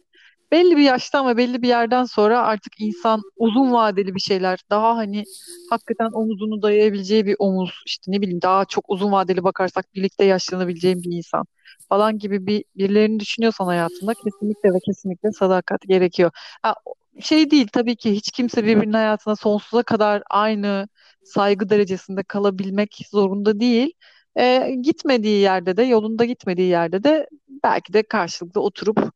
belli 0.54 0.76
bir 0.76 0.82
yaştan 0.82 1.28
ve 1.28 1.36
belli 1.36 1.62
bir 1.62 1.68
yerden 1.68 2.04
sonra 2.04 2.42
artık 2.42 2.72
insan 2.80 3.22
uzun 3.36 3.72
vadeli 3.72 4.14
bir 4.14 4.20
şeyler 4.20 4.60
daha 4.70 4.96
hani 4.96 5.26
hakikaten 5.70 6.10
omuzunu 6.12 6.62
dayayabileceği 6.62 7.26
bir 7.26 7.36
omuz 7.38 7.82
işte 7.86 8.12
ne 8.12 8.20
bileyim 8.22 8.42
daha 8.42 8.64
çok 8.64 8.84
uzun 8.90 9.12
vadeli 9.12 9.44
bakarsak 9.44 9.94
birlikte 9.94 10.24
yaşlanabileceğim 10.24 11.02
bir 11.02 11.16
insan 11.16 11.46
falan 11.88 12.18
gibi 12.18 12.46
bir 12.46 12.64
birilerini 12.76 13.20
düşünüyorsan 13.20 13.66
hayatında 13.66 14.14
kesinlikle 14.14 14.68
ve 14.74 14.78
kesinlikle 14.86 15.32
sadakat 15.32 15.80
gerekiyor. 15.82 16.30
Ha, 16.62 16.74
şey 17.20 17.50
değil 17.50 17.68
tabii 17.72 17.96
ki 17.96 18.12
hiç 18.12 18.30
kimse 18.32 18.64
birbirinin 18.64 18.92
hayatına 18.92 19.36
sonsuza 19.36 19.82
kadar 19.82 20.22
aynı 20.30 20.88
saygı 21.24 21.70
derecesinde 21.70 22.22
kalabilmek 22.22 23.00
zorunda 23.12 23.60
değil. 23.60 23.92
E, 24.38 24.74
gitmediği 24.82 25.40
yerde 25.40 25.76
de 25.76 25.82
yolunda 25.82 26.24
gitmediği 26.24 26.68
yerde 26.68 27.04
de 27.04 27.28
belki 27.64 27.92
de 27.92 28.02
karşılıklı 28.02 28.60
oturup 28.60 29.13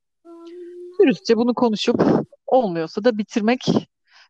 dürüstçe 1.00 1.36
bunu 1.36 1.54
konuşup 1.54 2.02
olmuyorsa 2.46 3.04
da 3.04 3.18
bitirmek 3.18 3.60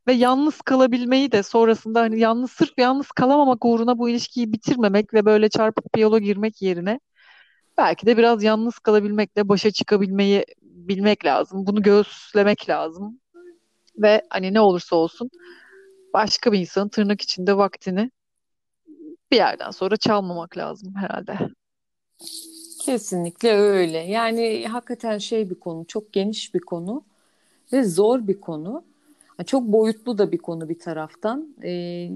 ve 0.07 0.13
yalnız 0.13 0.61
kalabilmeyi 0.61 1.33
de 1.33 1.43
sonrasında 1.43 2.01
hani 2.01 2.21
yalnız 2.21 2.51
sırf 2.51 2.79
yalnız 2.79 3.09
kalamamak 3.09 3.65
uğruna 3.65 3.99
bu 3.99 4.09
ilişkiyi 4.09 4.53
bitirmemek 4.53 5.15
ve 5.15 5.25
böyle 5.25 5.49
çarpık 5.49 5.95
bir 5.95 6.01
yola 6.01 6.19
girmek 6.19 6.63
yerine 6.63 7.01
belki 7.79 8.07
de 8.07 8.17
biraz 8.17 8.43
yalnız 8.43 8.79
kalabilmekle 8.79 9.49
başa 9.49 9.71
çıkabilmeyi 9.71 10.45
bilmek 10.63 11.25
lazım. 11.25 11.67
Bunu 11.67 11.83
göğüslemek 11.83 12.69
lazım. 12.69 13.21
Ve 13.97 14.23
hani 14.31 14.55
ne 14.55 14.61
olursa 14.61 14.97
olsun 14.97 15.31
başka 16.15 16.53
bir 16.53 16.59
insanın 16.59 16.89
tırnak 16.89 17.23
içinde 17.23 17.57
vaktini 17.57 18.11
bir 19.31 19.37
yerden 19.37 19.71
sonra 19.71 19.97
çalmamak 19.97 20.57
lazım 20.57 20.95
herhalde. 20.95 21.39
Kesinlikle 22.89 23.53
öyle. 23.53 23.99
Yani 23.99 24.67
hakikaten 24.67 25.19
şey 25.19 25.51
bir 25.51 25.55
konu, 25.55 25.85
çok 25.87 26.13
geniş 26.13 26.55
bir 26.55 26.61
konu 26.61 27.05
ve 27.73 27.85
zor 27.85 28.27
bir 28.27 28.41
konu. 28.41 28.85
Çok 29.47 29.63
boyutlu 29.63 30.19
da 30.19 30.33
bir 30.33 30.39
konu 30.39 30.69
bir 30.69 30.79
taraftan. 30.79 31.57
Ee, 31.65 32.09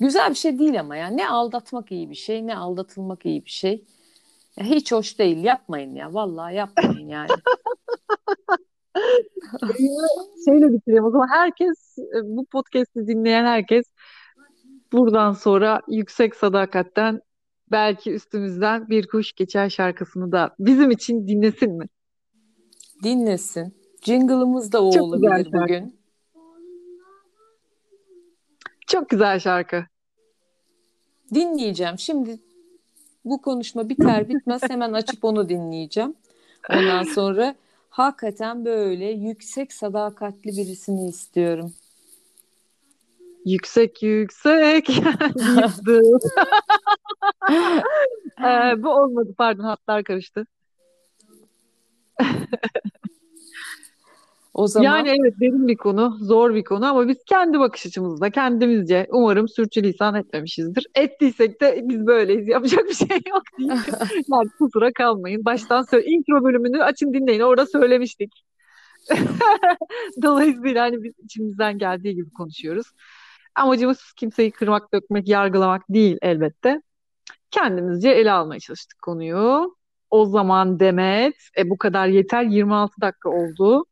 güzel 0.00 0.30
bir 0.30 0.34
şey 0.34 0.58
değil 0.58 0.80
ama 0.80 0.96
ya. 0.96 1.06
Ne 1.06 1.28
aldatmak 1.28 1.92
iyi 1.92 2.10
bir 2.10 2.14
şey, 2.14 2.46
ne 2.46 2.56
aldatılmak 2.56 3.26
iyi 3.26 3.44
bir 3.44 3.50
şey. 3.50 3.84
Ya 4.56 4.64
hiç 4.64 4.92
hoş 4.92 5.18
değil. 5.18 5.44
Yapmayın 5.44 5.94
ya. 5.94 6.14
Vallahi 6.14 6.54
yapmayın 6.54 7.08
yani. 7.08 7.28
Şeyle 10.44 10.72
bitireyim 10.72 11.04
o 11.04 11.10
zaman. 11.10 11.28
Herkes, 11.28 11.98
e, 11.98 12.36
bu 12.36 12.44
podcast'i 12.44 13.06
dinleyen 13.06 13.44
herkes 13.44 13.84
buradan 14.92 15.32
sonra 15.32 15.80
yüksek 15.88 16.36
sadakatten 16.36 17.20
belki 17.70 18.12
üstümüzden 18.12 18.88
bir 18.88 19.06
kuş 19.06 19.32
geçer 19.32 19.70
şarkısını 19.70 20.32
da 20.32 20.54
bizim 20.58 20.90
için 20.90 21.28
dinlesin 21.28 21.72
mi? 21.72 21.86
Dinlesin. 23.02 23.74
Jingle'ımız 24.02 24.72
da 24.72 24.84
o 24.84 24.92
Çok 24.92 25.02
olabilir 25.02 25.52
bugün. 25.52 25.96
Çok 28.86 29.08
güzel 29.08 29.38
şarkı. 29.38 29.84
Dinleyeceğim. 31.34 31.98
Şimdi 31.98 32.38
bu 33.24 33.42
konuşma 33.42 33.88
biter 33.88 34.28
bitmez 34.28 34.62
hemen 34.62 34.92
açıp 34.92 35.24
onu 35.24 35.48
dinleyeceğim. 35.48 36.14
Ondan 36.70 37.02
sonra 37.02 37.54
hakikaten 37.90 38.64
böyle 38.64 39.10
yüksek 39.10 39.72
sadakatli 39.72 40.50
birisini 40.50 41.08
istiyorum. 41.08 41.74
Yüksek 43.44 44.02
yüksek 44.02 44.88
ee, 48.44 48.82
bu 48.82 48.90
olmadı 48.90 49.34
pardon 49.38 49.64
hatlar 49.64 50.04
karıştı. 50.04 50.46
O 54.54 54.66
zaman 54.66 54.84
yani 54.84 55.08
evet 55.08 55.40
derin 55.40 55.68
bir 55.68 55.76
konu, 55.76 56.18
zor 56.20 56.54
bir 56.54 56.64
konu 56.64 56.86
ama 56.86 57.08
biz 57.08 57.16
kendi 57.26 57.58
bakış 57.58 57.86
açımızda 57.86 58.30
kendimizce 58.30 59.06
umarım 59.10 59.48
sürçülisan 59.48 60.14
etmemişizdir. 60.14 60.86
Ettiysek 60.94 61.60
de 61.60 61.80
biz 61.84 62.06
böyleyiz. 62.06 62.48
Yapacak 62.48 62.84
bir 62.88 62.94
şey 62.94 63.18
yok 63.30 63.42
yani 63.58 64.48
kusura 64.58 64.92
kalmayın. 64.92 65.44
Baştan 65.44 65.82
söyle 65.82 66.06
intro 66.06 66.44
bölümünü 66.44 66.82
açın 66.82 67.12
dinleyin. 67.12 67.40
Orada 67.40 67.66
söylemiştik. 67.66 68.32
Dolayısıyla 70.22 70.82
hani 70.82 71.02
biz 71.02 71.12
içimizden 71.24 71.78
geldiği 71.78 72.14
gibi 72.14 72.30
konuşuyoruz. 72.30 72.86
Amacımız 73.54 74.12
kimseyi 74.16 74.50
kırmak, 74.50 74.94
dökmek, 74.94 75.28
yargılamak 75.28 75.82
değil 75.88 76.18
elbette. 76.22 76.80
Kendimizce 77.54 78.08
ele 78.08 78.32
almaya 78.32 78.60
çalıştık 78.60 79.02
konuyu. 79.02 79.76
O 80.10 80.26
zaman 80.26 80.80
Demet, 80.80 81.34
e, 81.58 81.70
bu 81.70 81.78
kadar 81.78 82.06
yeter 82.06 82.42
26 82.42 83.00
dakika 83.00 83.30
oldu. 83.30 83.84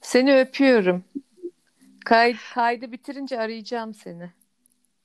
Seni 0.00 0.40
öpüyorum. 0.40 1.04
Kay 2.04 2.36
kaydı 2.54 2.92
bitirince 2.92 3.40
arayacağım 3.40 3.94
seni. 3.94 4.30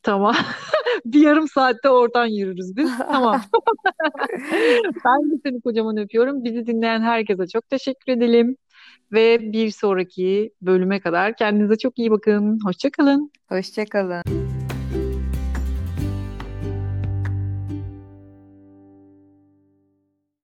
Tamam. 0.04 0.36
bir 1.06 1.22
yarım 1.22 1.48
saatte 1.48 1.90
oradan 1.90 2.26
yürürüz 2.26 2.78
biz. 2.78 2.98
Tamam. 2.98 3.42
ben 5.06 5.32
de 5.32 5.36
seni 5.46 5.62
kocaman 5.62 5.98
öpüyorum. 5.98 6.44
Bizi 6.44 6.68
dinleyen 6.68 7.02
herkese 7.02 7.48
çok 7.48 7.70
teşekkür 7.70 8.12
edelim. 8.12 8.58
Ve 9.12 9.52
bir 9.54 9.72
sonraki 9.72 10.54
bölüme 10.62 11.00
kadar 11.00 11.36
kendinize 11.36 11.78
çok 11.78 12.00
iyi 12.00 12.12
bakın. 12.12 12.60
Hoşçakalın. 12.66 13.32
Hoşçakalın. 13.50 14.41